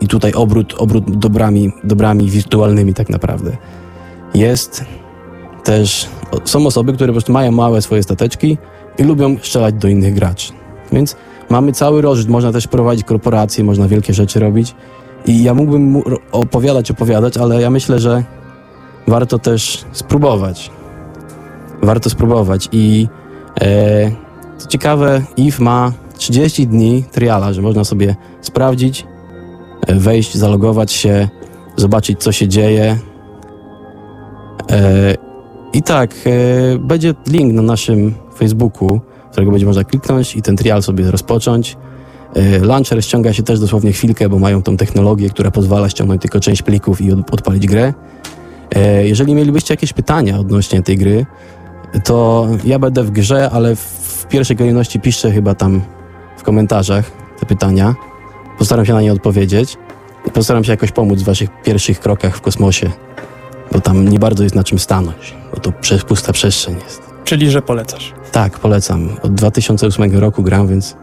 i 0.00 0.08
tutaj 0.08 0.32
obrót, 0.32 0.74
obrót 0.78 1.16
dobrami, 1.18 1.72
dobrami 1.84 2.30
wirtualnymi 2.30 2.94
tak 2.94 3.08
naprawdę. 3.08 3.56
Jest 4.34 4.84
też, 5.64 6.08
są 6.44 6.66
osoby, 6.66 6.92
które 6.92 7.08
po 7.08 7.14
prostu 7.14 7.32
mają 7.32 7.52
małe 7.52 7.82
swoje 7.82 8.02
stateczki 8.02 8.58
i 8.98 9.02
lubią 9.02 9.36
strzelać 9.38 9.74
do 9.74 9.88
innych 9.88 10.14
graczy. 10.14 10.52
Więc 10.92 11.16
mamy 11.50 11.72
cały 11.72 12.02
rozrzut, 12.02 12.28
można 12.28 12.52
też 12.52 12.66
prowadzić 12.66 13.06
korporacje, 13.06 13.64
można 13.64 13.88
wielkie 13.88 14.14
rzeczy 14.14 14.40
robić 14.40 14.74
i 15.26 15.42
ja 15.42 15.54
mógłbym 15.54 16.02
opowiadać, 16.32 16.90
opowiadać, 16.90 17.36
ale 17.36 17.60
ja 17.60 17.70
myślę, 17.70 17.98
że 17.98 18.24
warto 19.08 19.38
też 19.38 19.84
spróbować. 19.92 20.70
Warto 21.82 22.10
spróbować 22.10 22.68
i 22.72 23.08
e, 23.60 24.10
co 24.58 24.68
ciekawe, 24.68 25.22
IF 25.36 25.60
ma 25.60 25.92
30 26.18 26.66
dni 26.66 27.04
triala, 27.12 27.52
że 27.52 27.62
można 27.62 27.84
sobie 27.84 28.16
sprawdzić, 28.40 29.06
e, 29.86 29.94
wejść, 29.94 30.34
zalogować 30.36 30.92
się, 30.92 31.28
zobaczyć 31.76 32.20
co 32.20 32.32
się 32.32 32.48
dzieje. 32.48 32.98
E, 34.70 35.14
I 35.72 35.82
tak, 35.82 36.14
e, 36.26 36.78
będzie 36.78 37.14
link 37.26 37.54
na 37.54 37.62
naszym 37.62 38.14
Facebooku, 38.38 39.00
którego 39.30 39.50
będzie 39.50 39.66
można 39.66 39.84
kliknąć 39.84 40.36
i 40.36 40.42
ten 40.42 40.56
trial 40.56 40.82
sobie 40.82 41.10
rozpocząć. 41.10 41.76
E, 42.34 42.58
launcher 42.58 43.04
ściąga 43.04 43.32
się 43.32 43.42
też 43.42 43.60
dosłownie 43.60 43.92
chwilkę, 43.92 44.28
bo 44.28 44.38
mają 44.38 44.62
tą 44.62 44.76
technologię, 44.76 45.30
która 45.30 45.50
pozwala 45.50 45.88
ściągnąć 45.88 46.22
tylko 46.22 46.40
część 46.40 46.62
plików 46.62 47.00
i 47.00 47.12
odpalić 47.12 47.66
grę. 47.66 47.94
E, 48.74 49.06
jeżeli 49.06 49.34
mielibyście 49.34 49.74
jakieś 49.74 49.92
pytania 49.92 50.38
odnośnie 50.38 50.82
tej 50.82 50.98
gry, 50.98 51.26
to 52.04 52.48
ja 52.64 52.78
będę 52.78 53.02
w 53.02 53.10
grze, 53.10 53.50
ale 53.50 53.76
w 53.76 54.26
pierwszej 54.28 54.56
kolejności 54.56 55.00
piszę 55.00 55.30
chyba 55.30 55.54
tam 55.54 55.82
w 56.36 56.42
komentarzach 56.42 57.10
te 57.40 57.46
pytania. 57.46 57.94
Postaram 58.58 58.86
się 58.86 58.92
na 58.92 59.02
nie 59.02 59.12
odpowiedzieć 59.12 59.76
i 60.26 60.30
postaram 60.30 60.64
się 60.64 60.70
jakoś 60.70 60.92
pomóc 60.92 61.22
w 61.22 61.24
waszych 61.24 61.50
pierwszych 61.64 62.00
krokach 62.00 62.36
w 62.36 62.40
kosmosie, 62.40 62.90
bo 63.72 63.80
tam 63.80 64.08
nie 64.08 64.18
bardzo 64.18 64.42
jest 64.42 64.54
na 64.54 64.64
czym 64.64 64.78
stanąć, 64.78 65.34
bo 65.54 65.60
to 65.60 65.72
pusta 66.08 66.32
przestrzeń 66.32 66.76
jest. 66.84 67.02
Czyli, 67.24 67.50
że 67.50 67.62
polecasz. 67.62 68.12
Tak, 68.32 68.58
polecam. 68.58 69.08
Od 69.22 69.34
2008 69.34 70.18
roku 70.18 70.42
gram, 70.42 70.68
więc 70.68 70.96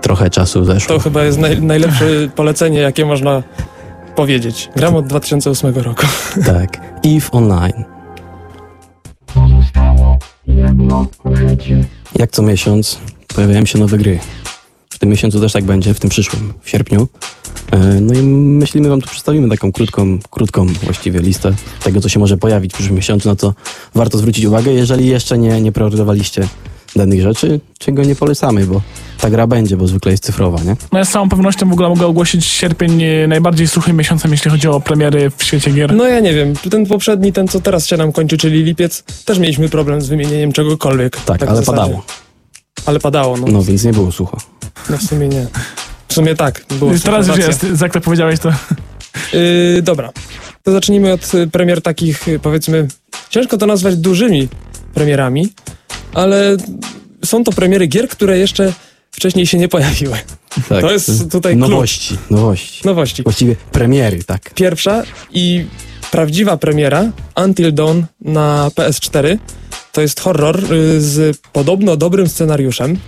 trochę 0.00 0.30
czasu 0.30 0.64
zeszło. 0.64 0.96
To 0.96 1.02
chyba 1.02 1.24
jest 1.24 1.38
naj, 1.38 1.62
najlepsze 1.62 2.06
polecenie, 2.34 2.78
jakie 2.78 3.04
można 3.04 3.42
powiedzieć. 4.16 4.68
Gram 4.76 4.96
od 4.96 5.06
2008 5.06 5.74
roku. 5.74 6.06
Tak. 6.46 6.80
EVE 7.04 7.30
Online. 7.32 7.84
Jak 12.18 12.30
co 12.30 12.42
miesiąc 12.42 12.98
pojawiają 13.34 13.66
się 13.66 13.78
nowe 13.78 13.98
gry. 13.98 14.18
W 14.90 14.98
tym 14.98 15.08
miesiącu 15.08 15.40
też 15.40 15.52
tak 15.52 15.64
będzie, 15.64 15.94
w 15.94 16.00
tym 16.00 16.10
przyszłym, 16.10 16.52
w 16.62 16.70
sierpniu. 16.70 17.08
E, 17.70 17.78
No 18.00 18.14
i 18.14 18.22
myślimy 18.22 18.88
wam 18.88 19.00
tu 19.00 19.08
przedstawimy 19.08 19.48
taką 19.48 19.72
krótką, 19.72 20.18
krótką 20.30 20.66
właściwie 20.66 21.20
listę 21.20 21.52
tego, 21.84 22.00
co 22.00 22.08
się 22.08 22.20
może 22.20 22.36
pojawić 22.36 22.72
w 22.72 22.74
przyszłym 22.74 22.96
miesiącu, 22.96 23.28
na 23.28 23.36
co 23.36 23.54
warto 23.94 24.18
zwrócić 24.18 24.44
uwagę, 24.44 24.72
jeżeli 24.72 25.06
jeszcze 25.06 25.38
nie, 25.38 25.60
nie 25.60 25.72
preordowaliście 25.72 26.48
danych 26.96 27.22
rzeczy, 27.22 27.60
czego 27.78 28.04
nie 28.04 28.14
polecamy, 28.14 28.66
bo 28.66 28.82
ta 29.20 29.30
gra 29.30 29.46
będzie, 29.46 29.76
bo 29.76 29.86
zwykle 29.86 30.12
jest 30.12 30.24
cyfrowa, 30.24 30.62
nie? 30.62 30.76
No 30.92 30.98
ja 30.98 31.04
z 31.04 31.10
całą 31.10 31.28
pewnością 31.28 31.68
w 31.68 31.72
ogóle 31.72 31.88
mogę 31.88 32.06
ogłosić 32.06 32.44
sierpień 32.44 33.02
e, 33.02 33.28
najbardziej 33.28 33.68
suchym 33.68 33.96
miesiącem, 33.96 34.30
jeśli 34.30 34.50
chodzi 34.50 34.68
o 34.68 34.80
premiery 34.80 35.30
w 35.36 35.44
świecie 35.44 35.70
gier. 35.70 35.94
No 35.94 36.06
ja 36.06 36.20
nie 36.20 36.34
wiem, 36.34 36.54
ten 36.70 36.86
poprzedni, 36.86 37.32
ten 37.32 37.48
co 37.48 37.60
teraz 37.60 37.86
się 37.86 37.96
nam 37.96 38.12
kończy, 38.12 38.38
czyli 38.38 38.62
lipiec, 38.64 39.02
też 39.24 39.38
mieliśmy 39.38 39.68
problem 39.68 40.00
z 40.00 40.08
wymienieniem 40.08 40.52
czegokolwiek. 40.52 41.16
Tak, 41.16 41.44
w 41.44 41.48
ale 41.48 41.62
padało. 41.62 42.02
Ale 42.86 43.00
padało, 43.00 43.36
no. 43.36 43.46
No, 43.46 43.62
więc 43.62 43.84
nie 43.84 43.92
było 43.92 44.12
sucho. 44.12 44.38
no 44.90 44.98
w 44.98 45.02
sumie 45.02 45.28
nie. 45.28 45.46
W 46.08 46.14
sumie 46.14 46.34
tak, 46.34 46.64
było 46.78 46.92
Teraz 47.04 47.28
już 47.28 47.38
jest, 47.38 47.66
jak 47.80 47.92
to 47.92 48.00
powiedziałeś, 48.00 48.40
to 48.40 48.52
Yy, 49.32 49.82
dobra, 49.82 50.12
to 50.62 50.72
zacznijmy 50.72 51.12
od 51.12 51.34
y, 51.34 51.46
premier 51.46 51.82
takich, 51.82 52.28
y, 52.28 52.38
powiedzmy, 52.38 52.88
ciężko 53.30 53.58
to 53.58 53.66
nazwać 53.66 53.96
dużymi 53.96 54.48
premierami, 54.94 55.48
ale 56.16 56.56
są 57.24 57.44
to 57.44 57.52
premiery 57.52 57.86
gier, 57.86 58.08
które 58.08 58.38
jeszcze 58.38 58.72
wcześniej 59.10 59.46
się 59.46 59.58
nie 59.58 59.68
pojawiły. 59.68 60.16
Tak. 60.68 60.80
To 60.80 60.92
jest 60.92 61.30
tutaj 61.30 61.56
klucz. 61.56 61.70
Nowości, 61.70 62.18
nowości. 62.30 62.80
Nowości. 62.84 63.22
Właściwie 63.22 63.56
premiery, 63.72 64.24
tak. 64.24 64.54
Pierwsza 64.54 65.02
i 65.32 65.66
prawdziwa 66.10 66.56
premiera 66.56 67.12
Until 67.44 67.74
Dawn 67.74 68.00
na 68.20 68.68
PS4 68.74 69.38
to 69.92 70.00
jest 70.00 70.20
horror 70.20 70.72
y, 70.72 71.00
z 71.00 71.38
podobno 71.52 71.96
dobrym 71.96 72.28
scenariuszem, 72.28 72.98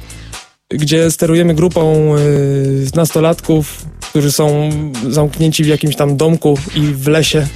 gdzie 0.71 1.11
sterujemy 1.11 1.55
grupą 1.55 2.14
y, 2.16 2.87
nastolatków, 2.94 3.87
którzy 4.01 4.33
są 4.33 4.71
zamknięci 5.11 5.64
w 5.64 5.66
jakimś 5.66 5.97
tam 5.97 6.16
domku 6.16 6.59
i 6.75 6.81
w 6.81 7.09
lesie, 7.09 7.47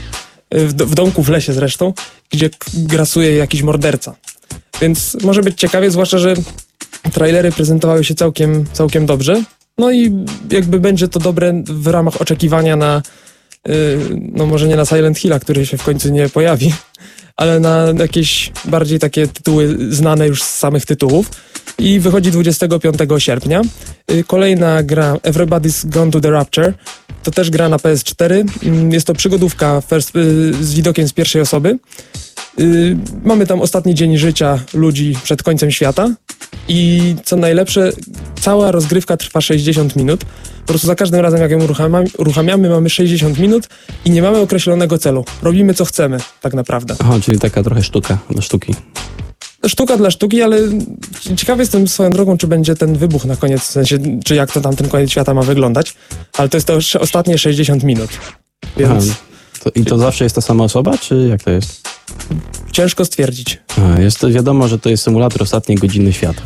y, 0.54 0.66
w, 0.66 0.72
do- 0.72 0.86
w 0.86 0.94
domku 0.94 1.22
w 1.22 1.28
lesie 1.28 1.52
zresztą, 1.52 1.94
gdzie 2.30 2.50
grasuje 2.74 3.36
jakiś 3.36 3.62
morderca. 3.62 4.14
Więc 4.82 5.16
może 5.22 5.42
być 5.42 5.58
ciekawie, 5.58 5.90
zwłaszcza, 5.90 6.18
że 6.18 6.34
trailery 7.12 7.52
prezentowały 7.52 8.04
się 8.04 8.14
całkiem, 8.14 8.64
całkiem 8.72 9.06
dobrze. 9.06 9.42
No 9.78 9.92
i 9.92 10.24
jakby 10.50 10.80
będzie 10.80 11.08
to 11.08 11.20
dobre 11.20 11.62
w 11.64 11.86
ramach 11.86 12.20
oczekiwania 12.20 12.76
na, 12.76 13.02
y, 13.68 13.98
no 14.18 14.46
może 14.46 14.68
nie 14.68 14.76
na 14.76 14.84
Silent 14.84 15.18
Hilla, 15.18 15.38
który 15.38 15.66
się 15.66 15.78
w 15.78 15.82
końcu 15.82 16.08
nie 16.08 16.28
pojawi, 16.28 16.74
ale 17.36 17.60
na 17.60 17.86
jakieś 17.98 18.52
bardziej 18.64 18.98
takie 18.98 19.28
tytuły 19.28 19.76
znane 19.90 20.28
już 20.28 20.42
z 20.42 20.58
samych 20.58 20.86
tytułów. 20.86 21.30
I 21.78 22.00
wychodzi 22.00 22.30
25 22.30 22.96
sierpnia. 23.18 23.62
Y, 24.10 24.24
Kolejna 24.24 24.82
gra 24.82 25.14
Everybody's 25.14 25.88
Gone 25.88 26.10
to 26.10 26.20
the 26.20 26.30
Rapture. 26.30 26.74
To 27.22 27.30
też 27.30 27.50
gra 27.50 27.68
na 27.68 27.76
PS4. 27.76 28.44
Mm, 28.62 28.92
Jest 28.92 29.06
to 29.06 29.14
przygodówka 29.14 29.82
first, 29.90 30.16
y, 30.16 30.54
z 30.64 30.74
widokiem 30.74 31.08
z 31.08 31.12
pierwszej 31.12 31.42
osoby. 31.42 31.78
Y, 32.60 32.96
Mamy 33.24 33.46
tam 33.46 33.60
ostatni 33.60 33.94
dzień 33.94 34.18
życia 34.18 34.58
ludzi 34.74 35.16
przed 35.22 35.42
końcem 35.42 35.70
świata. 35.70 36.10
I 36.68 37.14
co 37.24 37.36
najlepsze, 37.36 37.92
cała 38.40 38.70
rozgrywka 38.70 39.16
trwa 39.16 39.40
60 39.40 39.96
minut. 39.96 40.24
Po 40.60 40.66
prostu 40.66 40.86
za 40.86 40.94
każdym 40.94 41.20
razem, 41.20 41.40
jak 41.40 41.50
ją 41.50 41.64
uruchamiamy, 41.64 42.06
uruchamiamy, 42.18 42.68
mamy 42.68 42.90
60 42.90 43.38
minut 43.38 43.68
i 44.04 44.10
nie 44.10 44.22
mamy 44.22 44.38
określonego 44.38 44.98
celu. 44.98 45.24
Robimy 45.42 45.74
co 45.74 45.84
chcemy, 45.84 46.18
tak 46.40 46.54
naprawdę. 46.54 46.94
Aha, 46.98 47.18
czyli 47.22 47.38
taka 47.38 47.62
trochę 47.62 47.82
sztuka 47.82 48.18
dla 48.30 48.42
sztuki. 48.42 48.74
Sztuka 49.66 49.96
dla 49.96 50.10
sztuki, 50.10 50.42
ale 50.42 50.58
ciekawy 51.36 51.62
jestem 51.62 51.88
swoją 51.88 52.10
drogą, 52.10 52.36
czy 52.38 52.46
będzie 52.46 52.74
ten 52.74 52.94
wybuch 52.98 53.24
na 53.24 53.36
koniec, 53.36 53.60
w 53.60 53.66
sensie, 53.66 53.98
czy 54.24 54.34
jak 54.34 54.52
to 54.52 54.60
tam 54.60 54.76
ten 54.76 54.88
koniec 54.88 55.10
świata 55.10 55.34
ma 55.34 55.42
wyglądać. 55.42 55.94
Ale 56.38 56.48
to 56.48 56.56
jest 56.56 56.66
to 56.66 56.78
ostatnie 57.00 57.38
60 57.38 57.82
minut. 57.84 58.10
Więc 58.76 58.90
Aha, 58.90 59.14
to, 59.64 59.70
I 59.74 59.84
to 59.84 59.98
zawsze 59.98 60.24
jest 60.24 60.34
ta 60.34 60.40
sama 60.40 60.64
osoba, 60.64 60.98
czy 60.98 61.26
jak 61.30 61.42
to 61.42 61.50
jest? 61.50 61.91
Ciężko 62.72 63.04
stwierdzić. 63.04 63.58
Jest 63.98 64.18
to 64.18 64.30
wiadomo, 64.30 64.68
że 64.68 64.78
to 64.78 64.88
jest 64.88 65.02
symulator 65.02 65.42
ostatniej 65.42 65.78
godziny 65.78 66.12
świata. 66.12 66.42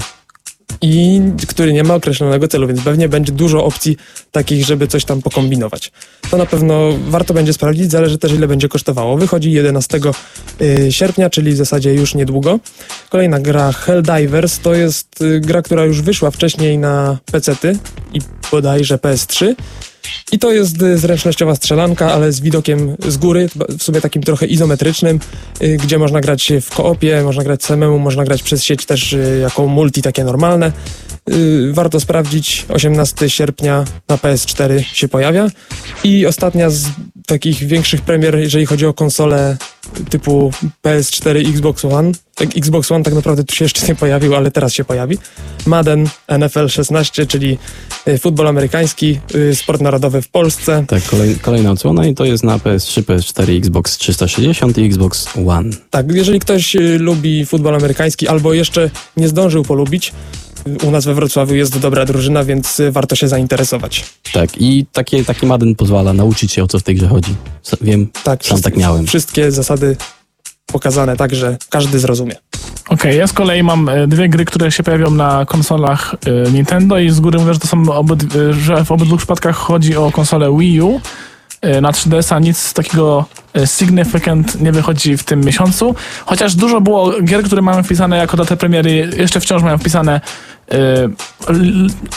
i 0.83 1.21
który 1.49 1.73
nie 1.73 1.85
ma 1.85 1.95
określonego 1.95 2.49
celu, 2.49 2.66
więc 2.66 2.81
pewnie 2.83 3.09
będzie 3.09 3.33
dużo 3.33 3.64
opcji 3.64 3.97
takich, 4.33 4.64
żeby 4.64 4.88
coś 4.88 5.05
tam 5.05 5.23
pokombinować. 5.23 5.92
To 6.31 6.37
na 6.37 6.47
pewno 6.47 6.92
warto 7.09 7.35
będzie 7.35 7.53
sprawdzić, 7.53 7.90
zależy 7.90 8.19
też 8.19 8.33
ile 8.33 8.49
będzie 8.49 8.69
kosztowało. 8.69 9.16
Wychodzi 9.16 9.53
11 9.53 10.01
y, 10.61 10.92
sierpnia, 10.92 11.31
czyli 11.31 11.53
w 11.53 11.57
zasadzie 11.57 11.95
już 11.95 12.14
niedługo. 12.14 12.59
Kolejna 13.11 13.40
gra 13.40 13.73
Helldivers 13.73 14.59
to 14.59 14.75
jest 14.75 15.23
y, 15.23 15.40
gra, 15.40 15.62
która 15.62 15.85
już 15.85 16.03
wyszła 16.03 16.31
wcześniej 16.31 16.79
na 16.79 17.19
PC-ty 17.33 17.79
i 18.12 18.21
bodajże 18.51 18.97
PS3. 18.97 19.55
I 20.33 20.38
to 20.38 20.53
jest 20.53 20.83
y, 20.83 20.99
zręcznościowa 20.99 21.55
strzelanka, 21.55 22.12
ale 22.12 22.33
z 22.33 22.40
widokiem 22.40 22.97
z 23.09 23.16
góry, 23.16 23.49
w 23.79 23.83
sumie 23.83 24.01
takim 24.01 24.23
trochę 24.23 24.47
izometrycznym, 24.47 25.21
y, 25.62 25.77
gdzie 25.83 25.99
można 25.99 26.21
grać 26.21 26.53
w 26.62 26.75
koopie, 26.75 27.23
można 27.23 27.45
grać 27.45 27.64
samemu, 27.64 27.99
można 27.99 28.25
grać 28.25 28.42
przez 28.42 28.64
sieć 28.64 28.87
też 28.87 29.12
y, 29.12 29.38
jako 29.42 29.66
multi 29.66 30.03
takie 30.03 30.25
normalne. 30.25 30.73
Warto 31.73 32.01
sprawdzić, 32.01 32.66
18 32.69 33.31
sierpnia 33.31 33.85
na 34.09 34.16
PS4 34.16 34.83
się 34.92 35.09
pojawia. 35.09 35.51
I 36.05 36.27
ostatnia 36.27 36.71
z 36.71 36.87
takich 37.27 37.59
większych 37.59 38.01
premier, 38.01 38.38
jeżeli 38.38 38.66
chodzi 38.66 38.87
o 38.87 38.95
konsole 38.95 39.57
typu 40.11 40.53
PS4, 40.85 41.51
Xbox 41.51 41.85
One. 41.85 42.12
Tak, 42.35 42.57
Xbox 42.57 42.92
One 42.92 43.05
tak 43.05 43.14
naprawdę 43.14 43.45
tu 43.45 43.55
się 43.55 43.64
jeszcze 43.64 43.87
nie 43.87 43.95
pojawił, 43.95 44.35
ale 44.35 44.51
teraz 44.51 44.73
się 44.73 44.85
pojawi. 44.85 45.19
Madden 45.67 46.09
NFL 46.39 46.69
16, 46.69 47.27
czyli 47.27 47.59
y, 48.09 48.19
futbol 48.19 48.49
amerykański, 48.49 49.21
y, 49.35 49.57
sport 49.57 49.81
narodowy 49.81 50.23
w 50.23 50.29
Polsce. 50.29 50.85
Tak, 50.89 51.03
kolej, 51.03 51.37
kolejna 51.43 51.71
odsłona 51.71 52.07
i 52.07 52.15
to 52.15 52.25
jest 52.25 52.45
na 52.45 52.59
PS3, 52.59 53.03
PS4, 53.03 53.59
Xbox 53.59 53.99
360 53.99 54.79
i 54.79 54.85
Xbox 54.85 55.29
One. 55.47 55.71
Tak, 55.91 56.13
jeżeli 56.13 56.41
ktoś 56.41 56.77
y, 56.77 56.99
lubi 56.99 57.47
futbol 57.47 57.75
amerykański 57.75 58.29
albo 58.29 58.55
jeszcze 58.55 58.91
nie 59.17 59.29
zdążył 59.29 59.65
polubić, 59.65 60.13
u 60.83 60.91
nas 60.91 61.05
we 61.05 61.15
Wrocławiu 61.15 61.55
jest 61.55 61.79
dobra 61.79 62.05
drużyna, 62.05 62.45
więc 62.45 62.83
warto 62.91 63.17
się 63.17 63.29
zainteresować. 63.29 64.05
Tak, 64.33 64.51
i 64.61 64.87
takie, 64.93 65.25
taki 65.25 65.47
Madden 65.47 65.75
pozwala 65.75 66.13
nauczyć 66.13 66.53
się 66.53 66.63
o 66.63 66.67
co 66.67 66.79
w 66.79 66.83
tej 66.83 66.95
grze 66.95 67.09
chodzi. 67.09 67.35
Wiem, 67.81 68.09
tak, 68.25 68.45
sam 68.45 68.63
tak 68.63 68.77
miałem. 68.77 69.07
Wszystkie 69.07 69.53
zasady 69.53 69.97
pokazane 70.67 71.17
tak, 71.17 71.35
że 71.35 71.57
każdy 71.71 71.99
zrozumie. 71.99 72.37
Okej, 72.88 73.11
okay, 73.11 73.14
ja 73.14 73.27
z 73.27 73.33
kolei 73.33 73.62
mam 73.62 73.88
e, 73.88 74.07
dwie 74.07 74.29
gry, 74.29 74.44
które 74.44 74.72
się 74.72 74.83
pojawią 74.83 75.11
na 75.11 75.44
konsolach 75.46 76.14
e, 76.46 76.51
Nintendo 76.51 76.99
i 76.99 77.11
z 77.11 77.20
góry 77.20 77.38
mówię, 77.38 77.55
że 77.55 77.61
to 77.61 77.66
są 77.66 77.83
obyd- 77.83 78.53
że 78.53 78.85
w 78.85 78.92
obydwu 78.92 79.16
przypadkach 79.16 79.57
chodzi 79.57 79.96
o 79.96 80.11
konsolę 80.11 80.57
Wii 80.59 80.81
U. 80.81 81.01
E, 81.61 81.81
na 81.81 81.90
3DS-a 81.90 82.38
nic 82.38 82.72
takiego 82.72 83.25
significant 83.64 84.61
nie 84.61 84.72
wychodzi 84.72 85.16
w 85.16 85.25
tym 85.25 85.40
miesiącu, 85.40 85.94
chociaż 86.27 86.55
dużo 86.55 86.81
było 86.81 87.22
gier, 87.22 87.42
które 87.42 87.62
mamy 87.62 87.83
wpisane 87.83 88.16
jako 88.16 88.37
datę 88.37 88.57
premiery, 88.57 89.11
jeszcze 89.16 89.40
wciąż 89.40 89.62
mają 89.62 89.79
wpisane 89.79 90.20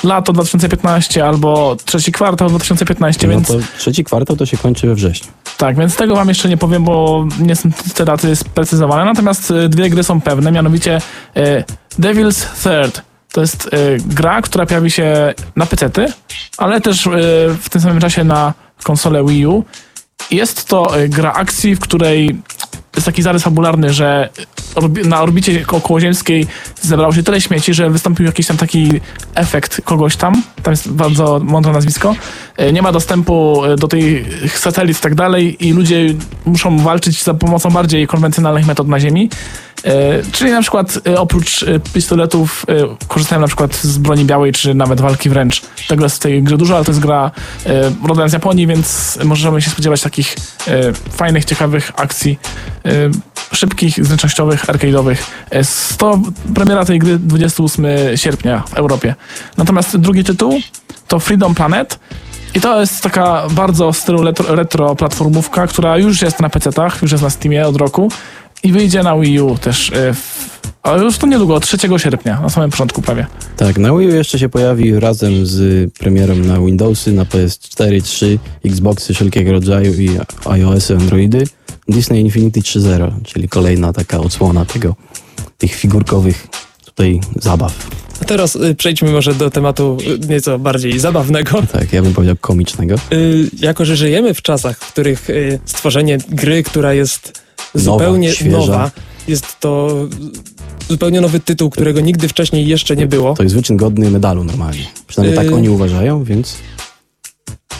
lato 0.04 0.34
2015 0.34 1.26
albo 1.26 1.78
trzeci 1.86 2.12
kwartał 2.12 2.50
2015, 2.50 3.28
no 3.28 3.34
więc... 3.34 3.48
To 3.48 3.54
trzeci 3.78 4.04
kwartał 4.04 4.36
to 4.36 4.46
się 4.46 4.58
kończy 4.58 4.88
we 4.88 4.96
wrześniu. 4.96 5.32
Tak, 5.58 5.78
więc 5.78 5.96
tego 5.96 6.16
wam 6.16 6.30
jeszcze 6.30 6.50
nie 6.50 6.58
powiem, 6.58 6.84
bo 6.84 7.28
nie 7.40 7.56
są 7.56 7.70
te 7.96 8.06
daty 8.06 8.36
sprecyzowane, 8.36 9.06
natomiast 9.06 9.52
y, 9.52 9.70
dwie 9.70 9.90
gry 9.90 10.04
są 10.04 10.22
pewne, 10.22 10.52
mianowicie 10.52 11.02
y, 11.38 11.64
Devil's 12.00 12.46
Third. 12.64 13.02
To 13.32 13.42
jest 13.42 13.70
gra, 14.06 14.42
która 14.42 14.66
pojawi 14.66 14.92
się 14.92 15.34
na 15.56 15.66
pc 15.66 15.90
ale 16.58 16.82
też 16.82 17.10
w 17.62 17.70
tym 17.70 17.82
samym 17.82 18.00
czasie 18.00 18.24
na 18.24 18.54
konsolę 18.84 19.26
Wii 19.26 19.48
U. 19.48 19.64
Jest 20.32 20.66
to 20.66 20.92
gra 21.10 21.34
akcji, 21.34 21.76
w 21.76 21.80
której 21.80 22.42
jest 22.96 23.06
taki 23.06 23.22
zarys 23.22 23.44
fabularny, 23.44 23.94
że 23.94 24.30
na 25.06 25.22
orbicie 25.22 25.66
okołoziemskiej 25.68 26.48
zebrało 26.82 27.14
się 27.14 27.24
tyle 27.24 27.42
śmieci, 27.42 27.74
że 27.74 27.90
wystąpił 27.90 28.26
jakiś 28.26 28.48
tam 28.48 28.58
taki 28.58 28.90
efekt 29.36 29.82
kogoś 29.86 30.16
tam. 30.16 30.44
Tam 30.64 30.72
jest 30.72 30.92
bardzo 30.92 31.40
mądre 31.44 31.74
nazwisko. 31.74 32.16
E, 32.58 32.74
nie 32.74 32.82
ma 32.82 32.92
dostępu 32.92 33.66
e, 33.66 33.76
do 33.76 33.88
tych 33.88 34.60
satelit 34.60 34.98
i 34.98 35.02
tak 35.02 35.16
dalej 35.16 35.68
i 35.68 35.74
ludzie 35.74 36.14
muszą 36.46 36.80
walczyć 36.80 37.24
za 37.24 37.34
pomocą 37.34 37.70
bardziej 37.70 38.08
konwencjonalnych 38.08 38.68
metod 38.68 38.88
na 38.88 39.00
Ziemi. 39.00 39.30
E, 39.84 40.24
czyli 40.32 40.52
na 40.52 40.62
przykład 40.62 41.00
oprócz 41.18 41.66
pistoletów 41.94 42.66
korzystają 43.08 43.42
na 43.42 43.48
przykład 43.48 43.76
z 43.76 43.98
broni 43.98 44.26
białej, 44.26 44.52
czy 44.52 44.74
nawet 44.74 45.02
walki 45.02 45.30
wręcz. 45.30 45.62
Tego 45.88 46.04
jest 46.04 46.16
w 46.16 46.20
tej 46.20 46.44
grze 46.44 46.58
dużo, 46.58 46.76
ale 46.76 46.86
to 46.86 46.92
jest 46.92 47.02
gra 47.02 47.32
rodem 48.08 48.30
z 48.30 48.34
Japonii, 48.34 48.68
więc 48.68 49.20
możemy 49.24 49.62
się 49.62 49.70
spodziewać 49.70 50.02
takich 50.02 50.36
fajnych, 51.12 51.46
ciekawych 51.46 51.92
akcji 51.96 52.40
szybkich, 53.52 54.06
zręcznościowych, 54.06 54.66
arcade'owych. 54.66 55.18
To 55.98 56.20
premiera 56.56 56.86
tej 56.86 57.00
gry 57.00 57.20
28 57.20 57.86
sierpnia 58.16 58.64
w 58.68 58.74
Europie. 58.74 59.16
Natomiast 59.58 59.98
drugi 59.98 60.24
tytuł 60.24 60.60
to 61.08 61.20
Freedom 61.20 61.56
Planet. 61.56 62.00
I 62.54 62.62
to 62.62 62.80
jest 62.80 63.04
taka 63.04 63.44
bardzo 63.52 63.92
w 63.92 63.98
stylu 63.98 64.24
retro, 64.24 64.56
retro 64.56 64.96
platformówka, 64.96 65.68
która 65.68 65.98
już 65.98 66.22
jest 66.22 66.40
na 66.40 66.50
PC-tach, 66.50 67.02
już 67.02 67.12
jest 67.12 67.24
na 67.24 67.30
Steamie 67.30 67.68
od 67.68 67.76
roku 67.76 68.12
i 68.64 68.72
wyjdzie 68.72 69.04
na 69.04 69.20
Wii 69.20 69.42
U 69.42 69.58
też 69.58 69.92
e, 69.94 70.14
w 70.14 70.50
ale 70.84 71.04
już 71.04 71.18
to 71.18 71.28
niedługo, 71.28 71.60
3 71.60 71.78
sierpnia, 71.98 72.42
na 72.42 72.50
samym 72.50 72.70
początku 72.70 73.02
prawie. 73.02 73.28
Tak, 73.58 73.78
na 73.78 73.98
Wii 73.98 74.08
U 74.08 74.12
jeszcze 74.12 74.40
się 74.40 74.50
pojawi 74.50 75.00
razem 75.00 75.46
z 75.46 75.90
premierą 75.94 76.36
na 76.36 76.60
Windowsy, 76.60 77.12
na 77.12 77.24
PS4, 77.24 78.02
3, 78.02 78.40
Xboxy 78.66 79.14
wszelkiego 79.14 79.52
rodzaju 79.52 79.94
i 79.94 80.10
iOSy, 80.46 80.96
Androidy. 80.96 81.44
Disney 81.88 82.22
Infinity 82.22 82.60
3.0, 82.60 83.12
czyli 83.24 83.50
kolejna 83.50 83.94
taka 83.94 84.20
odsłona 84.20 84.66
tego, 84.66 84.96
tych 85.58 85.76
figurkowych 85.76 86.48
tutaj 86.86 87.20
zabaw. 87.36 87.88
A 88.22 88.26
teraz 88.26 88.56
y, 88.56 88.76
przejdźmy 88.76 89.12
może 89.12 89.34
do 89.34 89.50
tematu 89.50 89.98
y, 90.24 90.28
nieco 90.28 90.60
bardziej 90.60 91.00
zabawnego. 91.00 91.62
Tak, 91.72 91.94
ja 91.94 92.02
bym 92.02 92.14
powiedział 92.14 92.36
komicznego. 92.42 92.96
Y, 93.14 93.50
jako, 93.60 93.86
że 93.86 93.96
żyjemy 93.96 94.34
w 94.34 94.42
czasach, 94.42 94.78
w 94.78 94.92
których 94.92 95.30
y, 95.30 95.60
stworzenie 95.66 96.18
gry, 96.30 96.64
która 96.64 96.94
jest 96.94 97.39
zupełnie 97.74 98.34
nowa, 98.46 98.58
nowa, 98.58 98.92
jest 99.28 99.60
to 99.60 99.90
zupełnie 100.90 101.22
nowy 101.22 101.40
tytuł, 101.40 101.70
którego 101.70 102.00
nigdy 102.00 102.28
wcześniej 102.28 102.68
jeszcze 102.68 102.96
nie 102.96 103.08
było. 103.08 103.34
To 103.34 103.44
jest 103.44 103.56
wyczyn 103.56 103.78
godny 103.78 104.12
medalu 104.12 104.44
normalnie. 104.44 104.86
Przynajmniej 105.08 105.38
tak 105.38 105.48
y, 105.48 105.56
oni 105.56 105.70
uważają, 105.70 106.24
więc... 106.24 106.58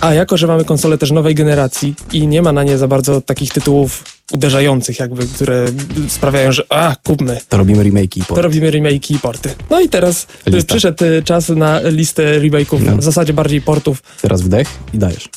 A 0.02 0.14
jako, 0.14 0.38
że 0.38 0.48
mamy 0.48 0.66
konsole 0.66 0.98
też 0.98 1.12
nowej 1.12 1.36
generacji 1.36 1.96
i 2.14 2.28
nie 2.28 2.42
ma 2.42 2.52
na 2.52 2.64
nie 2.64 2.78
za 2.78 2.88
bardzo 2.88 3.22
takich 3.22 3.54
tytułów 3.54 4.04
uderzających 4.34 5.00
jakby, 5.00 5.28
które 5.28 5.66
sprawiają, 6.08 6.52
że 6.52 6.64
a, 6.70 6.96
kupmy. 7.04 7.40
To 7.50 7.58
robimy 7.58 7.84
remake 7.84 8.18
i 8.18 8.20
porty. 8.20 8.36
To 8.36 8.42
robimy 8.42 8.72
remake 8.72 9.12
i 9.12 9.20
porty. 9.20 9.50
No 9.70 9.82
i 9.82 9.90
teraz 9.90 10.28
Lista. 10.46 10.74
przyszedł 10.74 11.06
y, 11.06 11.24
czas 11.24 11.50
na 11.50 11.82
listę 11.82 12.40
remake'ów, 12.40 12.80
no. 12.86 12.98
w 12.98 13.04
zasadzie 13.04 13.34
bardziej 13.34 13.62
portów. 13.62 14.04
Teraz 14.22 14.42
wdech 14.42 14.68
i 14.94 14.98
dajesz. 14.98 15.30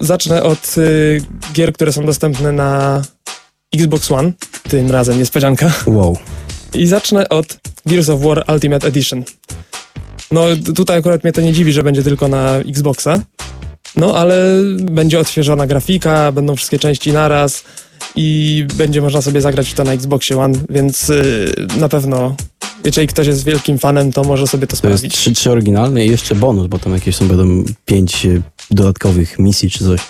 Zacznę 0.00 0.42
od 0.42 0.74
y, 0.78 1.22
gier, 1.52 1.72
które 1.72 1.92
są 1.92 2.06
dostępne 2.06 2.52
na 2.52 3.02
Xbox 3.74 4.10
One, 4.10 4.32
tym 4.68 4.90
razem 4.90 5.18
niespodzianka. 5.18 5.72
Wow. 5.86 6.18
I 6.74 6.86
zacznę 6.86 7.28
od 7.28 7.58
Gears 7.86 8.08
of 8.08 8.20
War 8.20 8.44
Ultimate 8.54 8.86
Edition. 8.86 9.24
No 10.30 10.44
tutaj 10.74 10.98
akurat 10.98 11.24
mnie 11.24 11.32
to 11.32 11.40
nie 11.40 11.52
dziwi, 11.52 11.72
że 11.72 11.82
będzie 11.82 12.02
tylko 12.02 12.28
na 12.28 12.56
Xboxa. 12.56 13.20
No 13.96 14.16
ale 14.16 14.62
będzie 14.80 15.18
odświeżona 15.18 15.66
grafika, 15.66 16.32
będą 16.32 16.56
wszystkie 16.56 16.78
części 16.78 17.12
naraz 17.12 17.64
i 18.16 18.66
będzie 18.76 19.02
można 19.02 19.22
sobie 19.22 19.40
zagrać 19.40 19.68
w 19.68 19.74
to 19.74 19.84
na 19.84 19.92
Xboxie 19.92 20.38
One, 20.38 20.58
więc 20.70 21.08
yy, 21.08 21.54
na 21.78 21.88
pewno 21.88 22.34
jeżeli 22.84 23.06
ktoś 23.06 23.26
jest 23.26 23.44
wielkim 23.44 23.78
fanem, 23.78 24.12
to 24.12 24.24
może 24.24 24.46
sobie 24.46 24.66
to, 24.66 24.76
sprawdzić. 24.76 25.24
To 25.24 25.30
jest 25.30 25.40
3-3 25.40 25.50
oryginalne 25.50 26.06
i 26.06 26.10
jeszcze 26.10 26.34
bonus, 26.34 26.66
bo 26.66 26.78
tam 26.78 26.92
jakieś 26.92 27.16
są 27.16 27.28
będą 27.28 27.64
5 27.84 28.26
y, 28.26 28.42
dodatkowych 28.70 29.38
misji 29.38 29.70
czy 29.70 29.84
coś. 29.84 30.00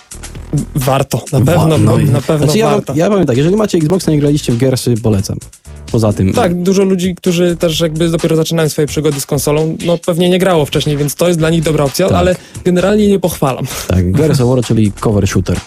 Warto, 0.75 1.23
na 1.31 1.41
pewno, 1.41 1.77
no, 1.77 1.97
na 1.97 2.21
pewno 2.21 2.45
znaczy 2.45 2.61
warto. 2.61 2.93
Ja, 2.93 3.05
ja 3.05 3.11
powiem 3.11 3.25
tak, 3.25 3.37
jeżeli 3.37 3.55
macie 3.55 3.77
Xboxa, 3.77 4.11
nie 4.11 4.19
graliście 4.19 4.53
w 4.53 4.57
Gearsy, 4.57 4.93
polecam. 5.03 5.37
Poza 5.91 6.13
tym... 6.13 6.33
Tak, 6.33 6.63
dużo 6.63 6.83
ludzi, 6.83 7.15
którzy 7.15 7.55
też 7.55 7.79
jakby 7.79 8.09
dopiero 8.09 8.35
zaczynają 8.35 8.69
swoje 8.69 8.87
przygody 8.87 9.21
z 9.21 9.25
konsolą, 9.25 9.77
no 9.85 9.97
pewnie 9.97 10.29
nie 10.29 10.39
grało 10.39 10.65
wcześniej, 10.65 10.97
więc 10.97 11.15
to 11.15 11.27
jest 11.27 11.39
dla 11.39 11.49
nich 11.49 11.63
dobra 11.63 11.83
opcja, 11.83 12.07
tak. 12.07 12.17
ale 12.17 12.35
generalnie 12.65 13.07
nie 13.07 13.19
pochwalam. 13.19 13.65
Tak, 13.87 14.11
Gears 14.11 14.41
of 14.41 14.49
War, 14.49 14.65
czyli 14.65 14.91
cover 14.91 15.27
shooter. 15.27 15.57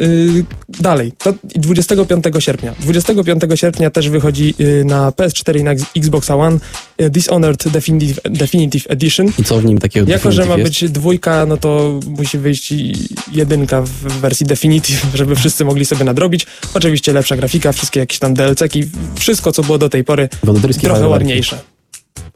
Yy, 0.00 0.44
dalej, 0.68 1.12
to 1.18 1.34
25 1.44 2.24
sierpnia. 2.38 2.74
25 2.80 3.42
sierpnia 3.54 3.90
też 3.90 4.08
wychodzi 4.08 4.54
yy, 4.58 4.84
na 4.84 5.10
PS4 5.10 5.60
i 5.60 5.64
na 5.64 5.70
Xbox 5.96 6.30
One 6.30 6.58
yy, 6.98 7.10
Dishonored 7.10 7.68
Definitive, 7.68 8.20
Definitive 8.24 8.90
Edition. 8.90 9.26
I 9.38 9.44
co 9.44 9.58
w 9.58 9.64
nim 9.64 9.78
takiego 9.78 10.10
Jako, 10.10 10.32
że 10.32 10.46
ma 10.46 10.56
jest? 10.56 10.70
być 10.70 10.90
dwójka, 10.90 11.46
no 11.46 11.56
to 11.56 12.00
musi 12.18 12.38
wyjść 12.38 12.74
jedynka 13.32 13.82
w 13.82 13.90
wersji 13.90 14.46
Definitive, 14.46 15.06
żeby 15.14 15.36
wszyscy 15.36 15.64
mogli 15.64 15.84
sobie 15.84 16.04
nadrobić. 16.04 16.46
Oczywiście 16.74 17.12
lepsza 17.12 17.36
grafika, 17.36 17.72
wszystkie 17.72 18.00
jakieś 18.00 18.18
tam 18.18 18.34
DLC-ki, 18.34 18.84
wszystko 19.14 19.52
co 19.52 19.62
było 19.62 19.78
do 19.78 19.88
tej 19.88 20.04
pory 20.04 20.28
trochę 20.82 21.08
ładniejsze. 21.08 21.58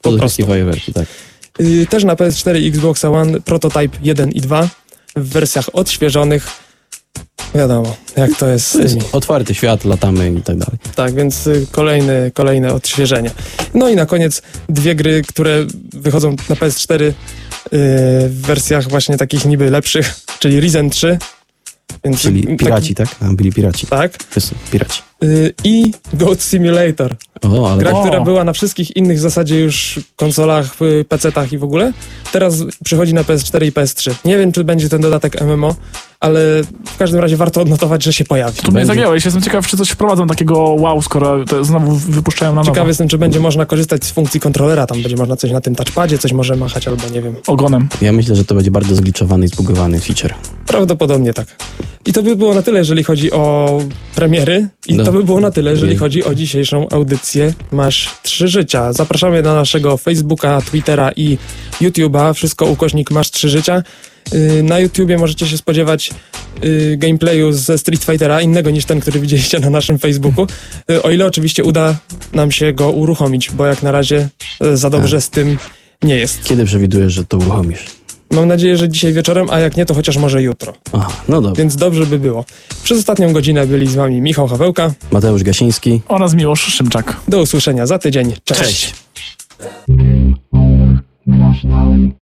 Wodotryski 0.04 0.44
fajerwerki, 0.44 0.92
tak. 0.92 1.06
Yy, 1.58 1.86
też 1.86 2.04
na 2.04 2.14
PS4 2.14 2.60
i 2.60 2.66
Xbox 2.68 3.04
One 3.04 3.40
Prototype 3.40 3.98
1 4.02 4.32
i 4.32 4.40
2 4.40 4.68
w 5.16 5.28
wersjach 5.28 5.68
odświeżonych 5.72 6.65
wiadomo, 7.56 7.96
jak 8.16 8.36
to 8.38 8.48
jest 8.48 8.72
To 8.72 8.82
jest 8.82 8.96
otwarty 9.12 9.54
świat, 9.54 9.84
latamy 9.84 10.32
i 10.32 10.42
tak 10.42 10.56
dalej. 10.56 10.78
Tak, 10.94 11.14
więc 11.14 11.46
y, 11.46 11.66
kolejny, 11.70 12.30
kolejne 12.34 12.72
odświeżenie. 12.74 13.30
No 13.74 13.88
i 13.88 13.96
na 13.96 14.06
koniec 14.06 14.42
dwie 14.68 14.94
gry, 14.94 15.22
które 15.28 15.66
wychodzą 15.92 16.30
na 16.48 16.54
PS4 16.54 17.02
y, 17.02 17.12
w 18.28 18.40
wersjach 18.40 18.88
właśnie 18.88 19.16
takich 19.16 19.44
niby 19.44 19.70
lepszych, 19.70 20.14
czyli 20.38 20.60
Risen 20.60 20.90
3. 20.90 21.18
Więc 22.04 22.20
Czyli 22.20 22.42
taki- 22.42 22.56
piraci, 22.56 22.94
tak? 22.94 23.08
A, 23.20 23.32
byli 23.32 23.52
piraci. 23.52 23.86
Tak. 23.86 24.24
To 24.24 24.40
piraci. 24.70 25.02
Y, 25.24 25.54
I 25.64 25.92
Goat 26.12 26.42
Simulator. 26.42 27.16
O, 27.42 27.70
ale 27.70 27.78
Gra, 27.78 27.92
O. 27.92 28.02
która 28.02 28.20
była 28.20 28.44
na 28.44 28.52
wszystkich 28.52 28.96
innych 28.96 29.16
w 29.18 29.20
zasadzie 29.20 29.60
już 29.60 30.00
konsolach, 30.16 30.82
y, 30.82 31.04
PC-tach 31.08 31.52
i 31.52 31.58
w 31.58 31.64
ogóle. 31.64 31.92
Teraz 32.32 32.54
przychodzi 32.84 33.14
na 33.14 33.22
PS4 33.22 33.66
i 33.66 33.72
PS3. 33.72 34.14
Nie 34.24 34.38
wiem, 34.38 34.52
czy 34.52 34.64
będzie 34.64 34.88
ten 34.88 35.00
dodatek 35.00 35.40
MMO, 35.42 35.74
ale 36.20 36.40
w 36.86 36.96
każdym 36.98 37.20
razie 37.20 37.36
warto 37.36 37.60
odnotować, 37.60 38.02
że 38.04 38.12
się 38.12 38.24
pojawi. 38.24 38.56
Tu 38.56 38.62
mnie 38.62 38.72
Będzie. 38.80 38.86
zagiąłeś. 38.86 39.24
Jestem 39.24 39.42
ciekaw, 39.42 39.66
czy 39.66 39.76
coś 39.76 39.90
wprowadzą 39.90 40.26
takiego 40.26 40.58
wow, 40.60 41.02
skoro 41.02 41.44
to 41.44 41.64
znowu 41.64 41.92
wypuszczają 41.96 42.50
na 42.52 42.60
nowo. 42.60 42.70
Ciekawy 42.70 42.88
jestem, 42.90 43.08
czy 43.08 43.18
będzie 43.18 43.40
można 43.40 43.66
korzystać 43.66 44.04
z 44.04 44.10
funkcji 44.10 44.40
kontrolera. 44.40 44.86
Tam 44.86 45.02
będzie 45.02 45.16
można 45.16 45.36
coś 45.36 45.50
na 45.50 45.60
tym 45.60 45.74
touchpadzie, 45.74 46.18
coś 46.18 46.32
może 46.32 46.56
machać 46.56 46.88
albo 46.88 47.08
nie 47.08 47.22
wiem. 47.22 47.34
Ogonem. 47.46 47.88
ja 48.02 48.12
myślę, 48.12 48.36
że 48.36 48.44
to 48.44 48.54
będzie 48.54 48.70
bardzo 48.70 48.94
zgliczowany 48.94 49.44
i 49.46 49.48
zbugowany 49.48 50.00
feature. 50.00 50.34
Prawdopodobnie 50.66 51.34
tak. 51.34 51.46
I 52.06 52.12
to 52.12 52.22
by 52.22 52.36
było 52.36 52.54
na 52.54 52.62
tyle, 52.62 52.78
jeżeli 52.78 53.04
chodzi 53.04 53.32
o 53.32 53.78
premiery. 54.14 54.68
I 54.86 54.94
No. 54.94 55.04
To 55.06 55.12
by 55.12 55.24
było 55.24 55.40
na 55.40 55.50
tyle, 55.50 55.70
jeżeli 55.70 55.96
chodzi 55.96 56.24
o 56.24 56.34
dzisiejszą 56.34 56.88
audycję 56.88 57.52
Masz 57.72 58.10
Trzy 58.22 58.48
Życia. 58.48 58.92
Zapraszamy 58.92 59.42
na 59.42 59.54
naszego 59.54 59.96
Facebooka, 59.96 60.60
Twittera 60.60 61.12
i 61.16 61.38
YouTube'a. 61.80 62.34
Wszystko 62.34 62.66
ukośnik 62.66 63.10
Masz 63.10 63.30
Trzy 63.30 63.48
Życia. 63.48 63.82
Yy, 64.32 64.62
Na 64.62 64.78
YouTubie 64.78 65.18
możecie 65.18 65.46
się 65.46 65.58
spodziewać 65.58 66.10
yy, 66.62 66.96
gameplayu 66.96 67.52
ze 67.52 67.78
Street 67.78 68.04
Fightera, 68.04 68.40
innego 68.40 68.70
niż 68.70 68.84
ten, 68.84 69.00
który 69.00 69.20
widzieliście 69.20 69.60
na 69.60 69.70
naszym 69.70 69.98
Facebooku. 69.98 70.46
Yy, 70.88 71.02
O 71.02 71.10
ile 71.10 71.26
oczywiście 71.26 71.64
uda 71.64 71.96
nam 72.32 72.52
się 72.52 72.72
go 72.72 72.90
uruchomić, 72.90 73.50
bo 73.50 73.66
jak 73.66 73.82
na 73.82 73.92
razie 73.92 74.28
za 74.74 74.90
dobrze 74.90 75.20
z 75.20 75.30
tym 75.30 75.58
nie 76.02 76.16
jest. 76.16 76.44
Kiedy 76.44 76.64
przewidujesz, 76.64 77.12
że 77.12 77.24
to 77.24 77.36
uruchomisz? 77.36 77.84
Mam 78.30 78.48
nadzieję, 78.48 78.76
że 78.76 78.88
dzisiaj 78.88 79.12
wieczorem, 79.12 79.46
a 79.50 79.58
jak 79.58 79.76
nie, 79.76 79.86
to 79.86 79.94
chociaż 79.94 80.16
może 80.16 80.42
jutro. 80.42 80.72
Aha, 80.92 81.08
no 81.28 81.40
dobra. 81.40 81.58
Więc 81.58 81.76
dobrze 81.76 82.06
by 82.06 82.18
było. 82.18 82.44
Przez 82.82 82.98
ostatnią 82.98 83.32
godzinę 83.32 83.66
byli 83.66 83.86
z 83.86 83.94
wami 83.94 84.20
Michał 84.20 84.48
Hawełka. 84.48 84.92
Mateusz 85.12 85.42
Gasiński. 85.42 86.00
Oraz 86.08 86.34
Miłosz 86.34 86.60
Szymczak. 86.60 87.16
Do 87.28 87.42
usłyszenia 87.42 87.86
za 87.86 87.98
tydzień. 87.98 88.32
Cześć. 88.44 88.94
Cześć. 89.14 89.36